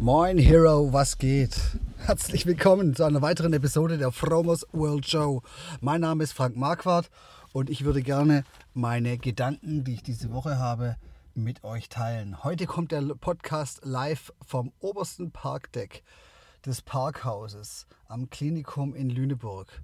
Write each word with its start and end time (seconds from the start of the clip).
Moin 0.00 0.38
Hero, 0.38 0.92
was 0.92 1.18
geht? 1.18 1.60
Herzlich 1.98 2.46
willkommen 2.46 2.94
zu 2.94 3.02
einer 3.02 3.20
weiteren 3.20 3.52
Episode 3.52 3.98
der 3.98 4.12
Fromos 4.12 4.64
World 4.70 5.08
Show. 5.08 5.42
Mein 5.80 6.02
Name 6.02 6.22
ist 6.22 6.34
Frank 6.34 6.56
Marquardt 6.56 7.10
und 7.52 7.68
ich 7.68 7.84
würde 7.84 8.00
gerne 8.02 8.44
meine 8.74 9.18
Gedanken, 9.18 9.82
die 9.82 9.94
ich 9.94 10.04
diese 10.04 10.32
Woche 10.32 10.56
habe, 10.56 10.94
mit 11.34 11.64
euch 11.64 11.88
teilen. 11.88 12.44
Heute 12.44 12.66
kommt 12.66 12.92
der 12.92 13.02
Podcast 13.16 13.80
live 13.82 14.32
vom 14.46 14.70
obersten 14.78 15.32
Parkdeck 15.32 16.04
des 16.64 16.80
Parkhauses 16.80 17.88
am 18.06 18.30
Klinikum 18.30 18.94
in 18.94 19.10
Lüneburg. 19.10 19.82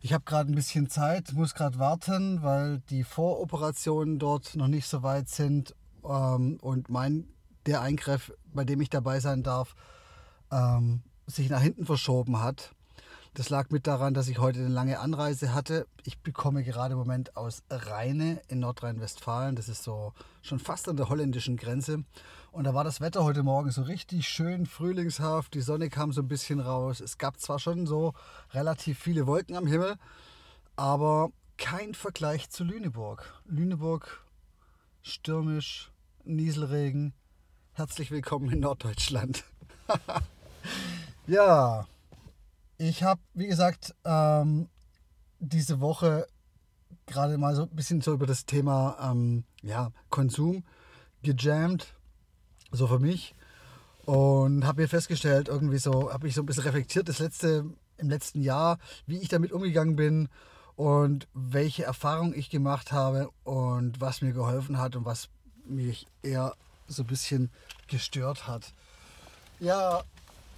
Ich 0.00 0.12
habe 0.12 0.24
gerade 0.24 0.50
ein 0.50 0.56
bisschen 0.56 0.90
Zeit, 0.90 1.32
muss 1.32 1.54
gerade 1.54 1.78
warten, 1.78 2.42
weil 2.42 2.80
die 2.90 3.04
Voroperationen 3.04 4.18
dort 4.18 4.56
noch 4.56 4.68
nicht 4.68 4.88
so 4.88 5.04
weit 5.04 5.28
sind 5.28 5.76
ähm, 6.04 6.58
und 6.60 6.88
mein 6.88 7.28
der 7.68 7.82
Eingriff, 7.82 8.32
bei 8.52 8.64
dem 8.64 8.80
ich 8.80 8.88
dabei 8.88 9.20
sein 9.20 9.42
darf, 9.42 9.74
ähm, 10.50 11.02
sich 11.26 11.50
nach 11.50 11.60
hinten 11.60 11.84
verschoben 11.84 12.40
hat. 12.40 12.72
Das 13.34 13.50
lag 13.50 13.70
mit 13.70 13.86
daran, 13.86 14.14
dass 14.14 14.28
ich 14.28 14.38
heute 14.38 14.58
eine 14.60 14.68
lange 14.68 14.98
Anreise 14.98 15.54
hatte. 15.54 15.86
Ich 16.02 16.18
bekomme 16.20 16.64
gerade 16.64 16.94
im 16.94 16.98
Moment 16.98 17.36
aus 17.36 17.62
Rheine 17.70 18.40
in 18.48 18.60
Nordrhein-Westfalen. 18.60 19.54
Das 19.54 19.68
ist 19.68 19.84
so 19.84 20.14
schon 20.42 20.58
fast 20.58 20.88
an 20.88 20.96
der 20.96 21.08
holländischen 21.10 21.56
Grenze. 21.56 22.04
Und 22.52 22.64
da 22.64 22.74
war 22.74 22.84
das 22.84 23.00
Wetter 23.00 23.22
heute 23.22 23.42
Morgen 23.42 23.70
so 23.70 23.82
richtig 23.82 24.26
schön 24.26 24.64
frühlingshaft. 24.64 25.52
Die 25.54 25.60
Sonne 25.60 25.90
kam 25.90 26.12
so 26.12 26.22
ein 26.22 26.28
bisschen 26.28 26.58
raus. 26.58 27.00
Es 27.00 27.18
gab 27.18 27.38
zwar 27.38 27.58
schon 27.58 27.86
so 27.86 28.14
relativ 28.52 28.98
viele 28.98 29.26
Wolken 29.26 29.56
am 29.56 29.66
Himmel, 29.66 29.96
aber 30.74 31.30
kein 31.58 31.92
Vergleich 31.92 32.48
zu 32.48 32.64
Lüneburg. 32.64 33.40
Lüneburg 33.44 34.24
stürmisch, 35.02 35.92
Nieselregen. 36.24 37.12
Herzlich 37.78 38.10
willkommen 38.10 38.50
in 38.50 38.58
Norddeutschland. 38.58 39.44
ja, 41.28 41.86
ich 42.76 43.04
habe, 43.04 43.20
wie 43.34 43.46
gesagt, 43.46 43.94
ähm, 44.04 44.68
diese 45.38 45.80
Woche 45.80 46.26
gerade 47.06 47.38
mal 47.38 47.54
so 47.54 47.62
ein 47.62 47.68
bisschen 47.68 48.00
so 48.00 48.12
über 48.14 48.26
das 48.26 48.46
Thema 48.46 48.96
ähm, 49.00 49.44
ja, 49.62 49.92
Konsum 50.10 50.64
gejammt, 51.22 51.94
so 52.72 52.88
für 52.88 52.98
mich. 52.98 53.36
Und 54.06 54.66
habe 54.66 54.82
mir 54.82 54.88
festgestellt, 54.88 55.46
irgendwie 55.46 55.78
so, 55.78 56.12
habe 56.12 56.26
ich 56.26 56.34
so 56.34 56.42
ein 56.42 56.46
bisschen 56.46 56.64
reflektiert, 56.64 57.08
das 57.08 57.20
letzte, 57.20 57.64
im 57.96 58.10
letzten 58.10 58.42
Jahr, 58.42 58.78
wie 59.06 59.18
ich 59.18 59.28
damit 59.28 59.52
umgegangen 59.52 59.94
bin 59.94 60.28
und 60.74 61.28
welche 61.32 61.84
Erfahrungen 61.84 62.34
ich 62.34 62.50
gemacht 62.50 62.90
habe 62.90 63.30
und 63.44 64.00
was 64.00 64.20
mir 64.20 64.32
geholfen 64.32 64.78
hat 64.78 64.96
und 64.96 65.04
was 65.04 65.28
mich 65.64 66.08
eher 66.22 66.56
so 66.88 67.02
ein 67.02 67.06
bisschen 67.06 67.50
gestört 67.86 68.46
hat. 68.46 68.72
Ja, 69.60 70.02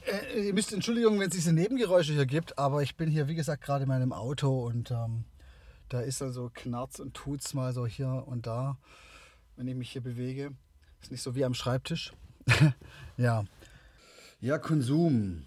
äh, 0.07 0.47
ihr 0.47 0.55
müsst 0.55 0.73
Entschuldigung, 0.73 1.19
wenn 1.21 1.29
es 1.29 1.35
diese 1.35 1.53
Nebengeräusche 1.53 2.13
hier 2.13 2.27
gibt, 2.27 2.59
aber 2.59 2.83
ich 2.83 2.97
bin 2.97 3.11
hier, 3.11 3.29
wie 3.29 3.35
gesagt, 3.35 3.63
gerade 3.63 3.83
in 3.83 3.89
meinem 3.89 4.13
Auto 4.13 4.67
und 4.67 4.91
ähm, 4.91 5.25
da 5.89 6.01
ist 6.01 6.21
dann 6.21 6.33
so 6.33 6.51
Knarz 6.53 7.01
und 7.01 7.15
tut's 7.15 7.53
mal 7.53 7.73
so 7.73 7.87
hier 7.87 8.25
und 8.27 8.47
da, 8.47 8.79
wenn 9.57 9.69
ich 9.69 9.75
mich 9.75 9.91
hier 9.91 10.03
bewege. 10.03 10.53
Ist 11.03 11.11
nicht 11.11 11.23
so 11.23 11.35
wie 11.35 11.45
am 11.45 11.55
Schreibtisch. 11.55 12.13
ja. 13.17 13.45
Ja, 14.41 14.59
Konsum. 14.59 15.45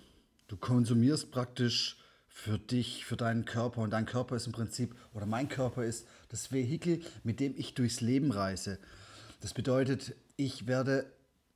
Du 0.47 0.57
konsumierst 0.57 1.31
praktisch 1.31 1.97
für 2.27 2.59
dich, 2.59 3.05
für 3.05 3.15
deinen 3.15 3.45
Körper. 3.45 3.81
Und 3.81 3.91
dein 3.91 4.05
Körper 4.05 4.35
ist 4.35 4.47
im 4.47 4.51
Prinzip, 4.51 4.95
oder 5.13 5.25
mein 5.25 5.47
Körper 5.47 5.83
ist 5.83 6.07
das 6.29 6.51
Vehikel, 6.51 7.01
mit 7.23 7.39
dem 7.39 7.53
ich 7.55 7.73
durchs 7.75 8.01
Leben 8.01 8.31
reise. 8.31 8.79
Das 9.41 9.53
bedeutet, 9.53 10.15
ich 10.35 10.67
werde 10.67 11.05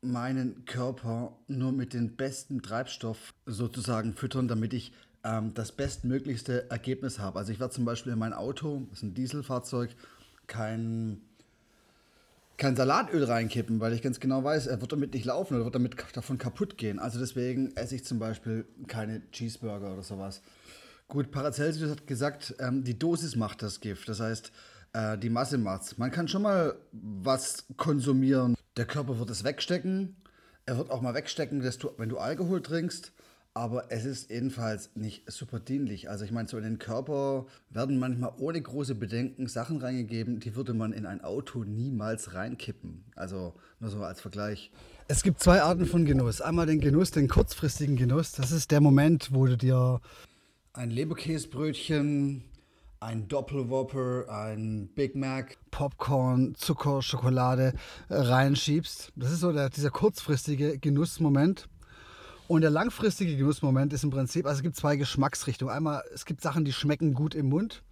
meinen 0.02 0.66
Körper 0.66 1.38
nur 1.48 1.72
mit 1.72 1.94
dem 1.94 2.16
besten 2.16 2.62
Treibstoff 2.62 3.34
sozusagen 3.46 4.14
füttern, 4.14 4.48
damit 4.48 4.74
ich 4.74 4.94
ähm, 5.24 5.54
das 5.54 5.72
bestmöglichste 5.72 6.70
Ergebnis 6.70 7.20
habe. 7.20 7.40
Also 7.40 7.52
ich 7.52 7.60
werde 7.60 7.74
zum 7.74 7.86
Beispiel 7.86 8.14
in 8.14 8.20
mein 8.20 8.34
Auto, 8.34 8.86
das 8.90 9.00
ist 9.00 9.04
ein 9.04 9.14
Dieselfahrzeug, 9.16 9.90
kein, 10.46 11.22
kein 12.58 12.76
Salatöl 12.76 13.24
reinkippen, 13.24 13.80
weil 13.80 13.94
ich 13.94 14.02
ganz 14.02 14.20
genau 14.20 14.44
weiß, 14.44 14.68
er 14.68 14.80
wird 14.82 14.92
damit 14.92 15.14
nicht 15.14 15.26
laufen 15.26 15.56
oder 15.56 15.66
wird 15.66 15.76
damit 15.76 15.96
davon 16.14 16.38
kaputt 16.38 16.78
gehen. 16.78 17.00
Also 17.00 17.20
deswegen 17.20 17.76
esse 17.76 17.96
ich 17.96 18.06
zum 18.06 18.20
Beispiel 18.20 18.66
keine 18.88 19.22
Cheeseburger 19.32 19.94
oder 19.94 20.04
sowas. 20.04 20.42
Gut, 21.08 21.32
Paracelsus 21.32 21.90
hat 21.90 22.06
gesagt, 22.06 22.56
ähm, 22.60 22.84
die 22.84 23.00
Dosis 23.00 23.36
macht 23.36 23.62
das 23.64 23.80
Gift. 23.80 24.10
Das 24.10 24.20
heißt, 24.20 24.52
äh, 24.94 25.18
die 25.18 25.30
Masse 25.30 25.58
macht's. 25.58 25.98
Man 25.98 26.12
kann 26.12 26.28
schon 26.28 26.42
mal 26.42 26.76
was 26.92 27.66
konsumieren. 27.78 28.56
Der 28.78 28.86
Körper 28.86 29.18
wird 29.18 29.30
es 29.32 29.44
wegstecken. 29.44 30.16
Er 30.68 30.78
wird 30.78 30.92
auch 30.92 31.02
mal 31.02 31.16
wegstecken, 31.16 31.62
dass 31.62 31.78
du, 31.80 31.90
wenn 31.98 32.10
du 32.10 32.20
Alkohol 32.20 32.62
trinkst. 32.62 33.12
Aber 33.56 33.92
es 33.92 34.06
ist 34.06 34.30
jedenfalls 34.30 34.92
nicht 34.94 35.32
super 35.32 35.60
dienlich. 35.60 36.12
Also 36.12 36.26
ich 36.26 36.32
meine, 36.32 36.48
so 36.48 36.58
in 36.58 36.64
den 36.64 36.78
Körper 36.78 37.48
werden 37.72 37.98
manchmal 37.98 38.34
ohne 38.38 38.62
große 38.62 38.94
Bedenken 38.94 39.48
Sachen 39.48 39.78
reingegeben, 39.78 40.40
die 40.40 40.56
würde 40.56 40.76
man 40.76 40.94
in 40.94 41.08
ein 41.08 41.24
Auto 41.24 41.64
niemals 41.64 42.36
reinkippen. 42.36 43.04
Also 43.16 43.56
nur 43.80 43.90
so 43.90 44.04
als 44.04 44.22
Vergleich. 44.22 44.72
Es 45.08 45.24
gibt 45.24 45.40
zwei 45.40 45.64
Arten 45.64 45.88
von 45.88 46.06
Genuss. 46.06 46.40
Einmal 46.40 46.68
den 46.68 46.80
Genuss, 46.80 47.10
den 47.10 47.28
kurzfristigen 47.28 47.96
Genuss. 47.96 48.34
Das 48.34 48.52
ist 48.52 48.70
der 48.70 48.80
Moment, 48.80 49.34
wo 49.34 49.48
du 49.48 49.58
dir 49.58 50.02
ein 50.74 50.92
Leberkäsebrötchen 50.92 52.44
ein 53.00 53.28
Doppelwhopper, 53.28 54.26
ein 54.30 54.90
Big 54.96 55.16
Mac, 55.16 55.58
Popcorn, 55.72 56.56
Zucker, 56.56 57.02
Schokolade 57.02 57.74
äh, 58.10 58.16
reinschiebst. 58.16 59.12
Das 59.16 59.32
ist 59.32 59.42
so 59.42 59.52
der, 59.52 59.70
dieser 59.70 59.92
kurzfristige 59.92 60.78
Genussmoment. 60.80 61.68
Und 62.48 62.62
der 62.62 62.70
langfristige 62.70 63.36
Genussmoment 63.36 63.92
ist 63.92 64.04
im 64.04 64.10
Prinzip, 64.10 64.46
also 64.46 64.58
es 64.60 64.64
gibt 64.64 64.78
zwei 64.78 64.96
Geschmacksrichtungen. 64.96 65.74
Einmal, 65.74 66.04
es 66.14 66.26
gibt 66.26 66.42
Sachen, 66.42 66.64
die 66.64 66.72
schmecken 66.72 67.14
gut 67.14 67.36
im 67.36 67.50
Mund 67.50 67.84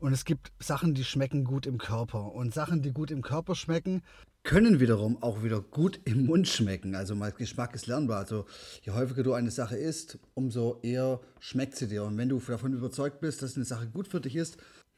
und 0.00 0.12
es 0.12 0.24
gibt 0.24 0.52
Sachen, 0.58 0.94
die 0.94 1.04
schmecken 1.04 1.44
gut 1.44 1.66
im 1.66 1.78
Körper. 1.78 2.32
Und 2.32 2.54
Sachen, 2.54 2.82
die 2.82 2.92
gut 2.92 3.10
im 3.10 3.22
Körper 3.22 3.54
schmecken, 3.54 4.02
können 4.42 4.80
wiederum 4.80 5.22
auch 5.22 5.42
wieder 5.42 5.60
gut 5.60 6.00
im 6.04 6.26
Mund 6.26 6.48
schmecken. 6.48 6.94
Also 6.94 7.14
mein 7.14 7.34
Geschmack 7.36 7.74
ist 7.74 7.86
lernbar. 7.86 8.18
Also 8.18 8.46
je 8.82 8.92
häufiger 8.92 9.22
du 9.22 9.34
eine 9.34 9.50
Sache 9.50 9.76
isst, 9.76 10.18
umso 10.34 10.80
eher 10.82 11.20
schmeckt 11.38 11.76
sie 11.76 11.88
dir. 11.88 12.04
Und 12.04 12.16
wenn 12.16 12.30
du 12.30 12.40
davon 12.40 12.72
überzeugt 12.72 13.20
bist, 13.20 13.42
dass 13.42 13.56
eine 13.56 13.66
Sache 13.66 13.88
gut 13.88 14.08
für 14.08 14.20
dich 14.20 14.36
ist, 14.36 14.56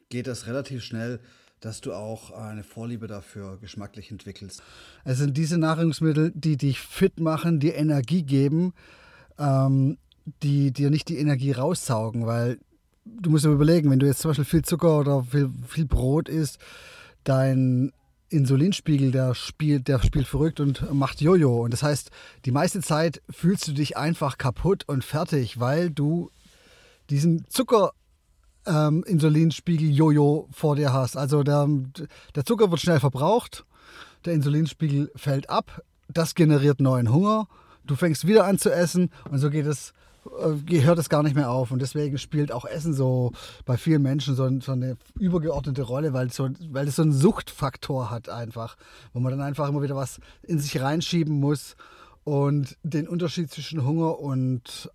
geht 0.09 0.27
das 0.27 0.47
relativ 0.47 0.83
schnell, 0.83 1.19
dass 1.59 1.81
du 1.81 1.93
auch 1.93 2.31
eine 2.31 2.63
Vorliebe 2.63 3.07
dafür 3.07 3.57
geschmacklich 3.57 4.11
entwickelst. 4.11 4.61
Es 5.03 5.17
sind 5.17 5.37
diese 5.37 5.57
Nahrungsmittel, 5.57 6.31
die 6.35 6.57
dich 6.57 6.79
fit 6.79 7.19
machen, 7.19 7.59
die 7.59 7.69
Energie 7.69 8.23
geben, 8.23 8.73
ähm, 9.37 9.97
die 10.41 10.71
dir 10.71 10.89
nicht 10.89 11.09
die 11.09 11.17
Energie 11.17 11.51
raussaugen, 11.51 12.25
weil 12.25 12.59
du 13.05 13.29
musst 13.29 13.45
dir 13.45 13.51
überlegen, 13.51 13.89
wenn 13.89 13.99
du 13.99 14.05
jetzt 14.05 14.19
zum 14.19 14.29
Beispiel 14.29 14.45
viel 14.45 14.61
Zucker 14.63 14.99
oder 14.99 15.23
viel, 15.23 15.49
viel 15.67 15.85
Brot 15.85 16.29
isst, 16.29 16.59
dein 17.23 17.91
Insulinspiegel, 18.29 19.11
der 19.11 19.35
spielt, 19.35 19.87
der 19.87 20.01
spielt 20.01 20.27
verrückt 20.27 20.59
und 20.59 20.91
macht 20.93 21.21
Jojo. 21.21 21.63
Und 21.63 21.71
das 21.71 21.83
heißt, 21.83 22.09
die 22.45 22.51
meiste 22.51 22.81
Zeit 22.81 23.21
fühlst 23.29 23.67
du 23.67 23.73
dich 23.73 23.95
einfach 23.95 24.37
kaputt 24.37 24.83
und 24.87 25.03
fertig, 25.03 25.59
weil 25.59 25.89
du 25.91 26.31
diesen 27.09 27.45
Zucker 27.49 27.91
ähm, 28.65 29.03
Insulinspiegel 29.05 29.89
Jojo 29.89 30.47
vor 30.51 30.75
dir 30.75 30.93
hast. 30.93 31.15
Also 31.15 31.43
der, 31.43 31.67
der 32.35 32.45
Zucker 32.45 32.71
wird 32.71 32.81
schnell 32.81 32.99
verbraucht, 32.99 33.65
der 34.25 34.33
Insulinspiegel 34.33 35.11
fällt 35.15 35.49
ab, 35.49 35.83
das 36.07 36.33
generiert 36.33 36.79
neuen 36.79 37.13
Hunger, 37.13 37.47
du 37.85 37.95
fängst 37.95 38.25
wieder 38.25 38.45
an 38.45 38.57
zu 38.57 38.71
essen 38.71 39.11
und 39.29 39.37
so 39.37 39.49
geht 39.49 39.65
es 39.65 39.93
hört 40.25 40.99
es 40.99 41.09
gar 41.09 41.23
nicht 41.23 41.35
mehr 41.35 41.49
auf. 41.49 41.71
Und 41.71 41.81
deswegen 41.81 42.17
spielt 42.17 42.51
auch 42.51 42.65
Essen 42.65 42.93
so 42.93 43.31
bei 43.65 43.77
vielen 43.77 44.01
Menschen 44.01 44.35
so, 44.35 44.49
so 44.59 44.71
eine 44.71 44.97
übergeordnete 45.19 45.83
Rolle, 45.83 46.13
weil 46.13 46.27
es, 46.27 46.35
so, 46.35 46.49
weil 46.69 46.87
es 46.87 46.95
so 46.95 47.01
einen 47.01 47.13
Suchtfaktor 47.13 48.09
hat 48.09 48.29
einfach, 48.29 48.75
wo 49.13 49.19
man 49.19 49.31
dann 49.31 49.41
einfach 49.41 49.67
immer 49.67 49.81
wieder 49.81 49.95
was 49.95 50.19
in 50.43 50.59
sich 50.59 50.81
reinschieben 50.81 51.39
muss 51.39 51.75
und 52.23 52.77
den 52.83 53.07
Unterschied 53.07 53.51
zwischen 53.51 53.85
Hunger 53.85 54.19
und 54.19 54.89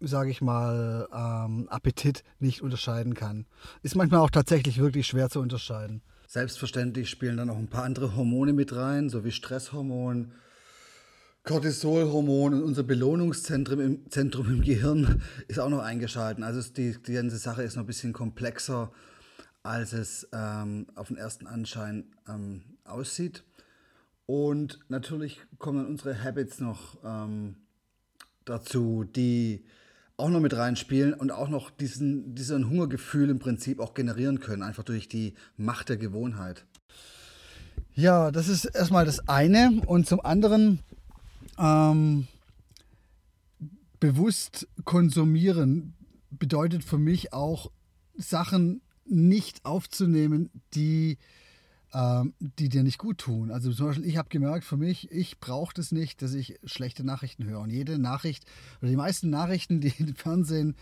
sage 0.00 0.30
ich 0.30 0.40
mal, 0.40 1.08
ähm, 1.14 1.68
Appetit 1.68 2.24
nicht 2.38 2.62
unterscheiden 2.62 3.14
kann. 3.14 3.46
Ist 3.82 3.96
manchmal 3.96 4.20
auch 4.20 4.30
tatsächlich 4.30 4.78
wirklich 4.78 5.06
schwer 5.06 5.30
zu 5.30 5.40
unterscheiden. 5.40 6.02
Selbstverständlich 6.26 7.10
spielen 7.10 7.36
dann 7.36 7.50
auch 7.50 7.56
ein 7.56 7.68
paar 7.68 7.84
andere 7.84 8.16
Hormone 8.16 8.52
mit 8.52 8.74
rein, 8.74 9.08
so 9.08 9.24
wie 9.24 9.30
Stresshormon, 9.30 10.32
Cortisolhormon 11.44 12.54
und 12.54 12.62
unser 12.62 12.82
Belohnungszentrum 12.82 13.80
im, 13.80 14.10
Zentrum 14.10 14.48
im 14.48 14.62
Gehirn 14.62 15.20
ist 15.46 15.60
auch 15.60 15.68
noch 15.68 15.82
eingeschaltet. 15.82 16.42
Also 16.42 16.62
die, 16.72 16.96
die 17.02 17.12
ganze 17.12 17.36
Sache 17.36 17.62
ist 17.62 17.76
noch 17.76 17.82
ein 17.82 17.86
bisschen 17.86 18.14
komplexer, 18.14 18.90
als 19.62 19.92
es 19.92 20.26
ähm, 20.32 20.86
auf 20.94 21.08
den 21.08 21.18
ersten 21.18 21.46
Anschein 21.46 22.04
ähm, 22.26 22.62
aussieht. 22.84 23.44
Und 24.24 24.78
natürlich 24.88 25.42
kommen 25.58 25.78
dann 25.78 25.86
unsere 25.86 26.24
Habits 26.24 26.60
noch 26.60 26.96
ähm, 27.04 27.56
dazu, 28.46 29.04
die 29.04 29.66
auch 30.16 30.30
noch 30.30 30.40
mit 30.40 30.56
reinspielen 30.56 31.12
und 31.12 31.30
auch 31.30 31.50
noch 31.50 31.70
diesen, 31.70 32.34
diesen 32.34 32.70
Hungergefühl 32.70 33.28
im 33.28 33.38
Prinzip 33.38 33.80
auch 33.80 33.92
generieren 33.92 34.40
können, 34.40 34.62
einfach 34.62 34.84
durch 34.84 35.10
die 35.10 35.34
Macht 35.58 35.90
der 35.90 35.98
Gewohnheit. 35.98 36.64
Ja, 37.94 38.30
das 38.30 38.48
ist 38.48 38.64
erstmal 38.64 39.04
das 39.04 39.28
eine. 39.28 39.82
Und 39.86 40.06
zum 40.06 40.24
anderen 40.24 40.80
ähm, 41.58 42.26
bewusst 44.00 44.68
konsumieren 44.84 45.94
bedeutet 46.30 46.84
für 46.84 46.98
mich 46.98 47.32
auch 47.32 47.70
Sachen 48.16 48.82
nicht 49.06 49.64
aufzunehmen, 49.64 50.50
die, 50.74 51.18
ähm, 51.92 52.34
die 52.38 52.68
dir 52.68 52.82
nicht 52.82 52.98
gut 52.98 53.18
tun. 53.18 53.50
Also 53.50 53.72
zum 53.72 53.86
Beispiel, 53.86 54.06
ich 54.06 54.16
habe 54.16 54.28
gemerkt 54.28 54.64
für 54.64 54.76
mich, 54.76 55.10
ich 55.10 55.38
brauche 55.38 55.74
das 55.74 55.92
nicht, 55.92 56.22
dass 56.22 56.34
ich 56.34 56.58
schlechte 56.64 57.04
Nachrichten 57.04 57.44
höre. 57.44 57.60
Und 57.60 57.70
jede 57.70 57.98
Nachricht 57.98 58.44
oder 58.80 58.90
die 58.90 58.96
meisten 58.96 59.30
Nachrichten, 59.30 59.80
die 59.80 59.92
im 59.98 60.14
Fernsehen, 60.14 60.76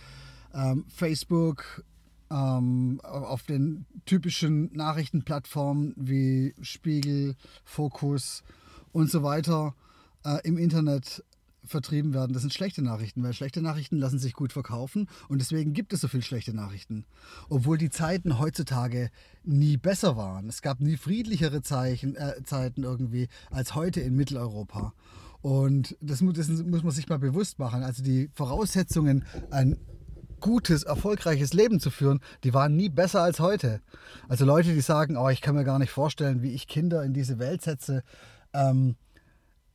ähm, 0.54 0.84
Facebook, 0.88 1.84
ähm, 2.30 3.00
auf 3.02 3.42
den 3.42 3.86
typischen 4.06 4.72
Nachrichtenplattformen 4.72 5.94
wie 5.96 6.54
Spiegel, 6.62 7.36
Fokus 7.64 8.42
und 8.92 9.10
so 9.10 9.22
weiter 9.22 9.74
äh, 10.24 10.38
im 10.44 10.58
Internet 10.58 11.22
vertrieben 11.64 12.12
werden. 12.12 12.32
Das 12.32 12.42
sind 12.42 12.52
schlechte 12.52 12.82
Nachrichten, 12.82 13.22
weil 13.22 13.32
schlechte 13.32 13.62
Nachrichten 13.62 13.96
lassen 13.96 14.18
sich 14.18 14.32
gut 14.34 14.52
verkaufen 14.52 15.08
und 15.28 15.40
deswegen 15.40 15.72
gibt 15.72 15.92
es 15.92 16.00
so 16.00 16.08
viele 16.08 16.22
schlechte 16.22 16.54
Nachrichten. 16.54 17.04
Obwohl 17.48 17.78
die 17.78 17.90
Zeiten 17.90 18.38
heutzutage 18.38 19.10
nie 19.44 19.76
besser 19.76 20.16
waren. 20.16 20.48
Es 20.48 20.62
gab 20.62 20.80
nie 20.80 20.96
friedlichere 20.96 21.62
Zeichen, 21.62 22.16
äh, 22.16 22.42
Zeiten 22.44 22.82
irgendwie 22.82 23.28
als 23.50 23.74
heute 23.74 24.00
in 24.00 24.16
Mitteleuropa. 24.16 24.92
Und 25.40 25.96
das, 26.00 26.20
das 26.20 26.48
muss 26.48 26.82
man 26.82 26.92
sich 26.92 27.08
mal 27.08 27.18
bewusst 27.18 27.58
machen. 27.58 27.82
Also 27.82 28.02
die 28.02 28.30
Voraussetzungen, 28.34 29.24
ein 29.50 29.76
gutes, 30.40 30.82
erfolgreiches 30.82 31.52
Leben 31.52 31.80
zu 31.80 31.90
führen, 31.90 32.20
die 32.44 32.52
waren 32.52 32.76
nie 32.76 32.88
besser 32.88 33.22
als 33.22 33.40
heute. 33.40 33.80
Also 34.28 34.44
Leute, 34.44 34.72
die 34.72 34.80
sagen, 34.80 35.16
oh, 35.16 35.28
ich 35.28 35.40
kann 35.40 35.54
mir 35.54 35.64
gar 35.64 35.78
nicht 35.78 35.90
vorstellen, 35.90 36.42
wie 36.42 36.52
ich 36.52 36.66
Kinder 36.66 37.02
in 37.04 37.12
diese 37.12 37.38
Welt 37.38 37.62
setze. 37.62 38.02
Ähm, 38.52 38.96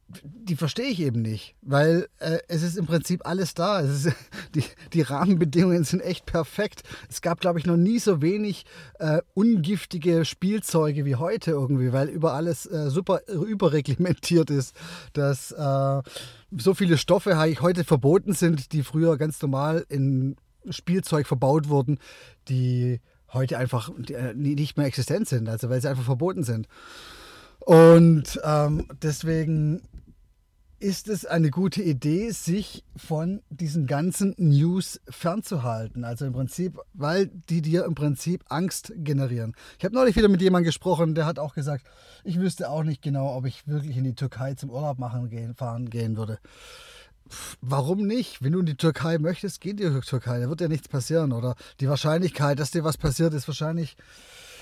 die 0.09 0.55
verstehe 0.55 0.87
ich 0.87 1.01
eben 1.01 1.21
nicht, 1.21 1.55
weil 1.61 2.07
äh, 2.19 2.37
es 2.47 2.63
ist 2.63 2.77
im 2.77 2.85
Prinzip 2.85 3.25
alles 3.25 3.53
da. 3.53 3.79
Ist, 3.79 4.09
die, 4.55 4.63
die 4.93 5.01
Rahmenbedingungen 5.01 5.83
sind 5.83 6.01
echt 6.01 6.25
perfekt. 6.25 6.83
Es 7.09 7.21
gab, 7.21 7.41
glaube 7.41 7.59
ich, 7.59 7.65
noch 7.65 7.75
nie 7.75 7.99
so 7.99 8.21
wenig 8.21 8.65
äh, 8.99 9.21
ungiftige 9.33 10.23
Spielzeuge 10.23 11.05
wie 11.05 11.15
heute 11.15 11.51
irgendwie, 11.51 11.91
weil 11.91 12.07
über 12.07 12.33
alles 12.33 12.65
äh, 12.65 12.89
super 12.89 13.21
überreglementiert 13.27 14.49
ist, 14.49 14.75
dass 15.13 15.51
äh, 15.51 16.01
so 16.57 16.73
viele 16.73 16.97
Stoffe 16.97 17.37
heute 17.37 17.83
verboten 17.83 18.33
sind, 18.33 18.71
die 18.71 18.83
früher 18.83 19.17
ganz 19.17 19.41
normal 19.41 19.85
in 19.89 20.37
Spielzeug 20.69 21.27
verbaut 21.27 21.67
wurden, 21.67 21.99
die 22.47 23.01
heute 23.33 23.57
einfach 23.57 23.91
äh, 24.09 24.33
nicht 24.33 24.77
mehr 24.77 24.85
existent 24.85 25.27
sind, 25.27 25.49
also 25.49 25.69
weil 25.69 25.81
sie 25.81 25.89
einfach 25.89 26.05
verboten 26.05 26.43
sind. 26.43 26.67
Und 27.59 28.39
ähm, 28.45 28.87
deswegen 29.01 29.81
ist 30.79 31.07
es 31.07 31.25
eine 31.25 31.49
gute 31.49 31.81
Idee, 31.81 32.29
sich 32.31 32.83
von 32.95 33.41
diesen 33.49 33.87
ganzen 33.87 34.35
News 34.37 34.99
fernzuhalten. 35.09 36.03
Also 36.03 36.25
im 36.25 36.33
Prinzip, 36.33 36.77
weil 36.93 37.27
die 37.27 37.61
dir 37.61 37.85
im 37.85 37.95
Prinzip 37.95 38.43
Angst 38.49 38.93
generieren. 38.95 39.55
Ich 39.79 39.85
habe 39.85 39.95
neulich 39.95 40.15
wieder 40.15 40.27
mit 40.27 40.41
jemandem 40.41 40.67
gesprochen, 40.67 41.15
der 41.15 41.25
hat 41.25 41.39
auch 41.39 41.55
gesagt, 41.55 41.85
ich 42.23 42.39
wüsste 42.39 42.69
auch 42.69 42.83
nicht 42.83 43.01
genau, 43.01 43.35
ob 43.35 43.45
ich 43.45 43.67
wirklich 43.67 43.97
in 43.97 44.03
die 44.03 44.15
Türkei 44.15 44.53
zum 44.53 44.69
Urlaub 44.69 44.99
machen 44.99 45.29
gehen, 45.29 45.55
fahren 45.55 45.89
gehen 45.89 46.15
würde. 46.15 46.39
Warum 47.59 48.05
nicht? 48.05 48.43
Wenn 48.43 48.53
du 48.53 48.59
in 48.59 48.65
die 48.65 48.77
Türkei 48.77 49.17
möchtest, 49.17 49.61
geh 49.61 49.71
in 49.71 49.77
die 49.77 49.99
Türkei. 50.01 50.39
Da 50.39 50.47
wird 50.47 50.59
dir 50.59 50.69
nichts 50.69 50.87
passieren. 50.87 51.33
Oder 51.33 51.55
die 51.79 51.89
Wahrscheinlichkeit, 51.89 52.59
dass 52.59 52.71
dir 52.71 52.83
was 52.83 52.97
passiert, 52.97 53.33
ist 53.33 53.47
wahrscheinlich 53.47 53.97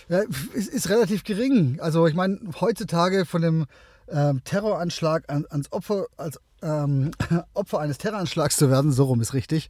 ja, 0.09 0.21
ist, 0.53 0.69
ist 0.69 0.89
relativ 0.89 1.23
gering. 1.23 1.79
Also 1.79 2.07
ich 2.07 2.13
meine, 2.13 2.39
heutzutage 2.59 3.25
von 3.25 3.41
dem 3.41 3.65
ähm, 4.09 4.41
Terroranschlag 4.43 5.23
an, 5.27 5.45
ans 5.49 5.71
Opfer, 5.71 6.05
als 6.17 6.39
ähm, 6.61 7.11
Opfer 7.53 7.79
eines 7.79 7.97
Terroranschlags 7.97 8.57
zu 8.57 8.69
werden, 8.69 8.91
so 8.91 9.05
rum 9.05 9.21
ist 9.21 9.33
richtig, 9.33 9.69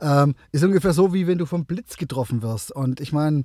ähm, 0.00 0.34
ist 0.52 0.64
ungefähr 0.64 0.92
so, 0.92 1.12
wie 1.14 1.26
wenn 1.26 1.38
du 1.38 1.46
vom 1.46 1.64
Blitz 1.64 1.96
getroffen 1.96 2.42
wirst. 2.42 2.72
Und 2.72 3.00
ich 3.00 3.12
meine, 3.12 3.44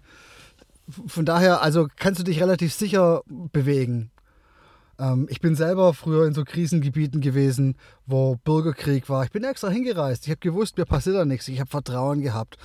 von 1.08 1.26
daher, 1.26 1.62
also 1.62 1.88
kannst 1.98 2.20
du 2.20 2.24
dich 2.24 2.42
relativ 2.42 2.74
sicher 2.74 3.22
bewegen. 3.28 4.12
Ähm, 5.00 5.28
ich 5.30 5.40
bin 5.40 5.56
selber 5.56 5.94
früher 5.94 6.28
in 6.28 6.34
so 6.34 6.44
Krisengebieten 6.44 7.22
gewesen, 7.22 7.76
wo 8.06 8.36
Bürgerkrieg 8.44 9.10
war. 9.10 9.24
Ich 9.24 9.32
bin 9.32 9.44
extra 9.44 9.70
hingereist. 9.70 10.26
Ich 10.26 10.32
habe 10.32 10.40
gewusst, 10.40 10.78
mir 10.78 10.86
passiert 10.86 11.16
da 11.16 11.26
nichts. 11.26 11.48
Ich 11.48 11.60
habe 11.60 11.70
Vertrauen 11.70 12.22
gehabt. 12.22 12.58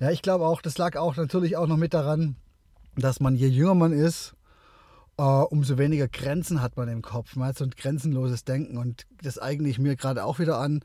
Ja, 0.00 0.10
ich 0.10 0.22
glaube 0.22 0.46
auch, 0.46 0.62
das 0.62 0.78
lag 0.78 0.96
auch 0.96 1.16
natürlich 1.16 1.56
auch 1.56 1.66
noch 1.66 1.76
mit 1.76 1.94
daran, 1.94 2.36
dass 2.96 3.20
man, 3.20 3.34
je 3.34 3.48
jünger 3.48 3.74
man 3.74 3.92
ist, 3.92 4.34
äh, 5.18 5.22
umso 5.22 5.78
weniger 5.78 6.08
Grenzen 6.08 6.62
hat 6.62 6.76
man 6.76 6.88
im 6.88 7.02
Kopf. 7.02 7.36
Man 7.36 7.48
hat 7.48 7.58
so 7.58 7.64
ein 7.64 7.70
grenzenloses 7.70 8.44
Denken 8.44 8.78
und 8.78 9.06
das 9.22 9.40
eigne 9.40 9.68
ich 9.68 9.78
mir 9.78 9.96
gerade 9.96 10.24
auch 10.24 10.38
wieder 10.38 10.58
an. 10.58 10.80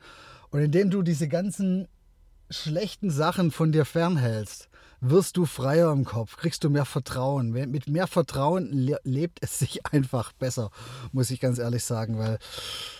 Und 0.50 0.60
indem 0.60 0.90
du 0.90 1.02
diese 1.02 1.28
ganzen 1.28 1.88
schlechten 2.50 3.10
Sachen 3.10 3.50
von 3.50 3.72
dir 3.72 3.84
fernhältst, 3.84 4.68
wirst 5.00 5.36
du 5.36 5.44
freier 5.44 5.92
im 5.92 6.04
Kopf, 6.04 6.36
kriegst 6.36 6.64
du 6.64 6.70
mehr 6.70 6.84
Vertrauen. 6.84 7.50
Mit 7.50 7.88
mehr 7.88 8.06
Vertrauen 8.06 8.70
lebt 9.04 9.38
es 9.42 9.58
sich 9.58 9.86
einfach 9.92 10.32
besser, 10.32 10.70
muss 11.12 11.30
ich 11.30 11.40
ganz 11.40 11.58
ehrlich 11.58 11.84
sagen, 11.84 12.18
weil 12.18 12.38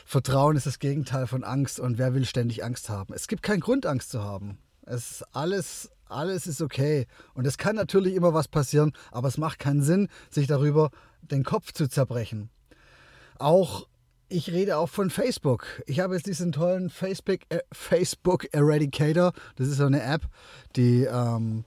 Vertrauen 0.04 0.56
ist 0.56 0.66
das 0.66 0.78
Gegenteil 0.78 1.26
von 1.26 1.44
Angst 1.44 1.80
und 1.80 1.98
wer 1.98 2.14
will 2.14 2.24
ständig 2.24 2.64
Angst 2.64 2.88
haben? 2.88 3.12
Es 3.14 3.28
gibt 3.28 3.42
keinen 3.42 3.60
Grund, 3.60 3.86
Angst 3.86 4.10
zu 4.10 4.22
haben. 4.22 4.58
Es 4.82 5.10
ist 5.10 5.24
alles, 5.32 5.90
alles 6.08 6.46
ist 6.46 6.60
okay. 6.60 7.06
Und 7.34 7.46
es 7.46 7.58
kann 7.58 7.76
natürlich 7.76 8.14
immer 8.14 8.34
was 8.34 8.48
passieren, 8.48 8.92
aber 9.10 9.28
es 9.28 9.38
macht 9.38 9.58
keinen 9.58 9.82
Sinn, 9.82 10.08
sich 10.30 10.46
darüber 10.46 10.90
den 11.22 11.44
Kopf 11.44 11.72
zu 11.72 11.88
zerbrechen. 11.88 12.50
Auch 13.38 13.86
ich 14.30 14.52
rede 14.52 14.76
auch 14.76 14.90
von 14.90 15.08
Facebook. 15.08 15.82
Ich 15.86 16.00
habe 16.00 16.14
jetzt 16.14 16.26
diesen 16.26 16.52
tollen 16.52 16.90
Facebook, 16.90 17.40
äh, 17.48 17.60
Facebook 17.72 18.46
Eradicator. 18.52 19.32
Das 19.56 19.68
ist 19.68 19.78
so 19.78 19.86
eine 19.86 20.02
App, 20.02 20.22
die, 20.76 21.04
ähm, 21.04 21.64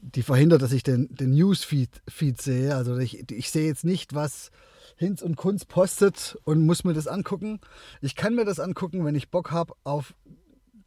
die 0.00 0.22
verhindert, 0.22 0.62
dass 0.62 0.72
ich 0.72 0.82
den, 0.82 1.14
den 1.14 1.32
Newsfeed 1.32 1.90
Feed 2.08 2.40
sehe. 2.40 2.74
Also 2.74 2.96
ich, 2.96 3.30
ich 3.30 3.50
sehe 3.50 3.66
jetzt 3.66 3.84
nicht, 3.84 4.14
was 4.14 4.50
Hinz 4.96 5.22
und 5.22 5.36
Kunz 5.36 5.64
postet 5.64 6.38
und 6.44 6.64
muss 6.64 6.82
mir 6.82 6.94
das 6.94 7.06
angucken. 7.06 7.60
Ich 8.00 8.16
kann 8.16 8.34
mir 8.34 8.44
das 8.44 8.58
angucken, 8.58 9.04
wenn 9.04 9.14
ich 9.14 9.30
Bock 9.30 9.50
habe, 9.50 9.74
auf 9.84 10.14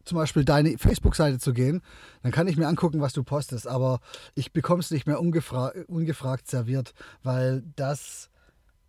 zum 0.04 0.18
Beispiel 0.18 0.46
deine 0.46 0.78
Facebook-Seite 0.78 1.40
zu 1.40 1.54
gehen, 1.54 1.82
dann 2.24 2.32
kann 2.32 2.48
ich 2.48 2.58
mir 2.58 2.68
angucken, 2.68 3.02
was 3.02 3.14
du 3.14 3.24
postest. 3.24 3.68
Aber 3.68 4.00
ich 4.36 4.52
bekomme 4.52 4.80
es 4.80 4.92
nicht 4.92 5.08
mehr 5.08 5.20
ungefra 5.20 5.74
ungefragt 5.88 6.50
serviert, 6.50 6.94
weil 7.24 7.64
das 7.76 8.30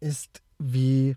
ist 0.00 0.42
wie 0.58 1.16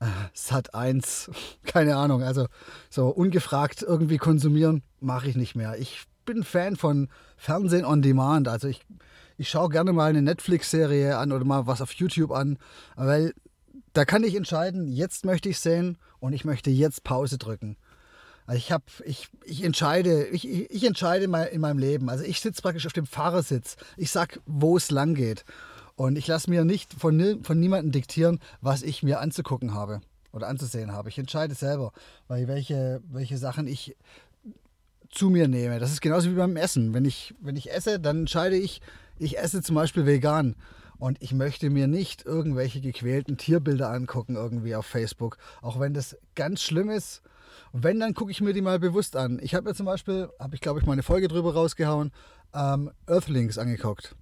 äh, 0.00 0.06
Sat 0.32 0.74
1, 0.74 1.30
keine 1.64 1.96
Ahnung. 1.96 2.22
Also 2.22 2.46
so 2.90 3.08
ungefragt 3.08 3.82
irgendwie 3.82 4.18
konsumieren 4.18 4.82
mache 5.00 5.28
ich 5.28 5.36
nicht 5.36 5.54
mehr. 5.54 5.78
Ich 5.78 6.04
bin 6.24 6.44
Fan 6.44 6.76
von 6.76 7.08
Fernsehen 7.36 7.84
on 7.84 8.02
Demand. 8.02 8.48
Also 8.48 8.68
ich, 8.68 8.84
ich 9.38 9.48
schaue 9.48 9.68
gerne 9.68 9.92
mal 9.92 10.10
eine 10.10 10.22
Netflix-Serie 10.22 11.16
an 11.16 11.32
oder 11.32 11.44
mal 11.44 11.66
was 11.66 11.80
auf 11.80 11.92
YouTube 11.92 12.32
an, 12.32 12.58
weil 12.96 13.32
da 13.92 14.04
kann 14.04 14.24
ich 14.24 14.34
entscheiden, 14.34 14.88
jetzt 14.88 15.24
möchte 15.24 15.48
ich 15.48 15.58
sehen 15.58 15.96
und 16.18 16.34
ich 16.34 16.44
möchte 16.44 16.70
jetzt 16.70 17.02
Pause 17.02 17.38
drücken. 17.38 17.76
Also 18.46 18.58
ich 18.58 18.70
habe, 18.70 18.84
ich, 19.04 19.28
ich 19.44 19.64
entscheide, 19.64 20.26
ich, 20.28 20.46
ich 20.48 20.84
entscheide 20.84 21.24
in 21.24 21.60
meinem 21.60 21.78
Leben. 21.78 22.08
Also 22.08 22.24
ich 22.24 22.40
sitze 22.40 22.62
praktisch 22.62 22.86
auf 22.86 22.92
dem 22.92 23.06
Fahrersitz. 23.06 23.76
Ich 23.96 24.10
sag, 24.10 24.40
wo 24.46 24.76
es 24.76 24.90
lang 24.90 25.14
geht. 25.14 25.44
Und 25.96 26.16
ich 26.16 26.26
lasse 26.26 26.50
mir 26.50 26.64
nicht 26.64 26.92
von, 26.94 27.42
von 27.42 27.58
niemandem 27.58 27.90
diktieren, 27.90 28.38
was 28.60 28.82
ich 28.82 29.02
mir 29.02 29.20
anzugucken 29.20 29.74
habe 29.74 30.00
oder 30.32 30.46
anzusehen 30.46 30.92
habe. 30.92 31.08
Ich 31.08 31.18
entscheide 31.18 31.54
selber, 31.54 31.92
weil 32.28 32.46
welche, 32.46 33.02
welche 33.10 33.38
Sachen 33.38 33.66
ich 33.66 33.96
zu 35.10 35.30
mir 35.30 35.48
nehme. 35.48 35.80
Das 35.80 35.90
ist 35.90 36.02
genauso 36.02 36.30
wie 36.30 36.34
beim 36.34 36.56
Essen. 36.56 36.94
Wenn 36.94 37.04
ich, 37.04 37.34
wenn 37.40 37.56
ich 37.56 37.72
esse, 37.72 37.98
dann 37.98 38.20
entscheide 38.20 38.56
ich, 38.56 38.80
ich 39.18 39.38
esse 39.38 39.62
zum 39.62 39.74
Beispiel 39.74 40.06
vegan. 40.06 40.54
Und 40.98 41.20
ich 41.20 41.32
möchte 41.32 41.68
mir 41.68 41.88
nicht 41.88 42.24
irgendwelche 42.24 42.80
gequälten 42.80 43.36
Tierbilder 43.36 43.90
angucken 43.90 44.36
irgendwie 44.36 44.74
auf 44.76 44.86
Facebook. 44.86 45.36
Auch 45.62 45.80
wenn 45.80 45.94
das 45.94 46.16
ganz 46.34 46.62
schlimm 46.62 46.90
ist 46.90 47.22
und 47.72 47.82
wenn, 47.82 48.00
dann 48.00 48.14
gucke 48.14 48.30
ich 48.30 48.40
mir 48.40 48.52
die 48.52 48.62
mal 48.62 48.78
bewusst 48.78 49.16
an. 49.16 49.38
Ich 49.42 49.54
habe 49.54 49.68
mir 49.68 49.74
zum 49.74 49.86
Beispiel, 49.86 50.28
habe 50.38 50.54
ich 50.54 50.60
glaube 50.60 50.80
ich 50.80 50.86
mal 50.86 50.92
eine 50.92 51.02
Folge 51.02 51.28
drüber 51.28 51.54
rausgehauen, 51.54 52.12
ähm, 52.54 52.90
Earthlings 53.06 53.58
angeguckt. 53.58 54.14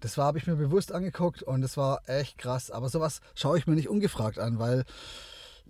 Das 0.00 0.16
war, 0.16 0.26
habe 0.26 0.38
ich 0.38 0.46
mir 0.46 0.56
bewusst 0.56 0.92
angeguckt 0.92 1.42
und 1.42 1.60
das 1.60 1.76
war 1.76 2.08
echt 2.08 2.38
krass. 2.38 2.70
Aber 2.70 2.88
sowas 2.88 3.20
schaue 3.34 3.58
ich 3.58 3.66
mir 3.66 3.74
nicht 3.74 3.88
ungefragt 3.88 4.38
an, 4.38 4.58
weil 4.58 4.84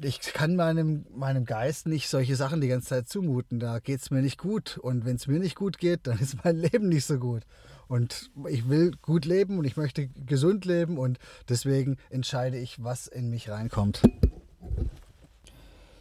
ich 0.01 0.21
kann 0.21 0.55
meinem, 0.55 1.07
meinem 1.15 1.45
Geist 1.45 1.87
nicht 1.87 2.09
solche 2.09 2.37
Sachen 2.37 2.61
die 2.61 2.69
ganze 2.69 2.89
Zeit 2.89 3.09
zumuten. 3.09 3.59
Da 3.59 3.79
geht 3.79 4.01
es 4.01 4.11
mir 4.11 4.23
nicht 4.23 4.39
gut. 4.39 4.79
Und 4.79 5.05
wenn 5.05 5.17
es 5.17 5.27
mir 5.27 5.39
nicht 5.39 5.57
gut 5.57 5.79
geht, 5.79 6.07
dann 6.07 6.19
ist 6.19 6.45
mein 6.45 6.57
Leben 6.59 6.89
nicht 6.89 7.07
so 7.07 7.19
gut. 7.19 7.43
Und 7.89 8.31
ich 8.49 8.69
will 8.69 8.93
gut 9.01 9.25
leben 9.25 9.59
und 9.59 9.65
ich 9.65 9.79
möchte 9.79 10.09
gesund 10.09 10.67
leben 10.67 10.99
und 10.99 11.19
deswegen 11.49 11.97
entscheide 12.11 12.59
ich, 12.59 12.85
was 12.85 13.07
in 13.07 13.31
mich 13.31 13.49
reinkommt. 13.49 14.03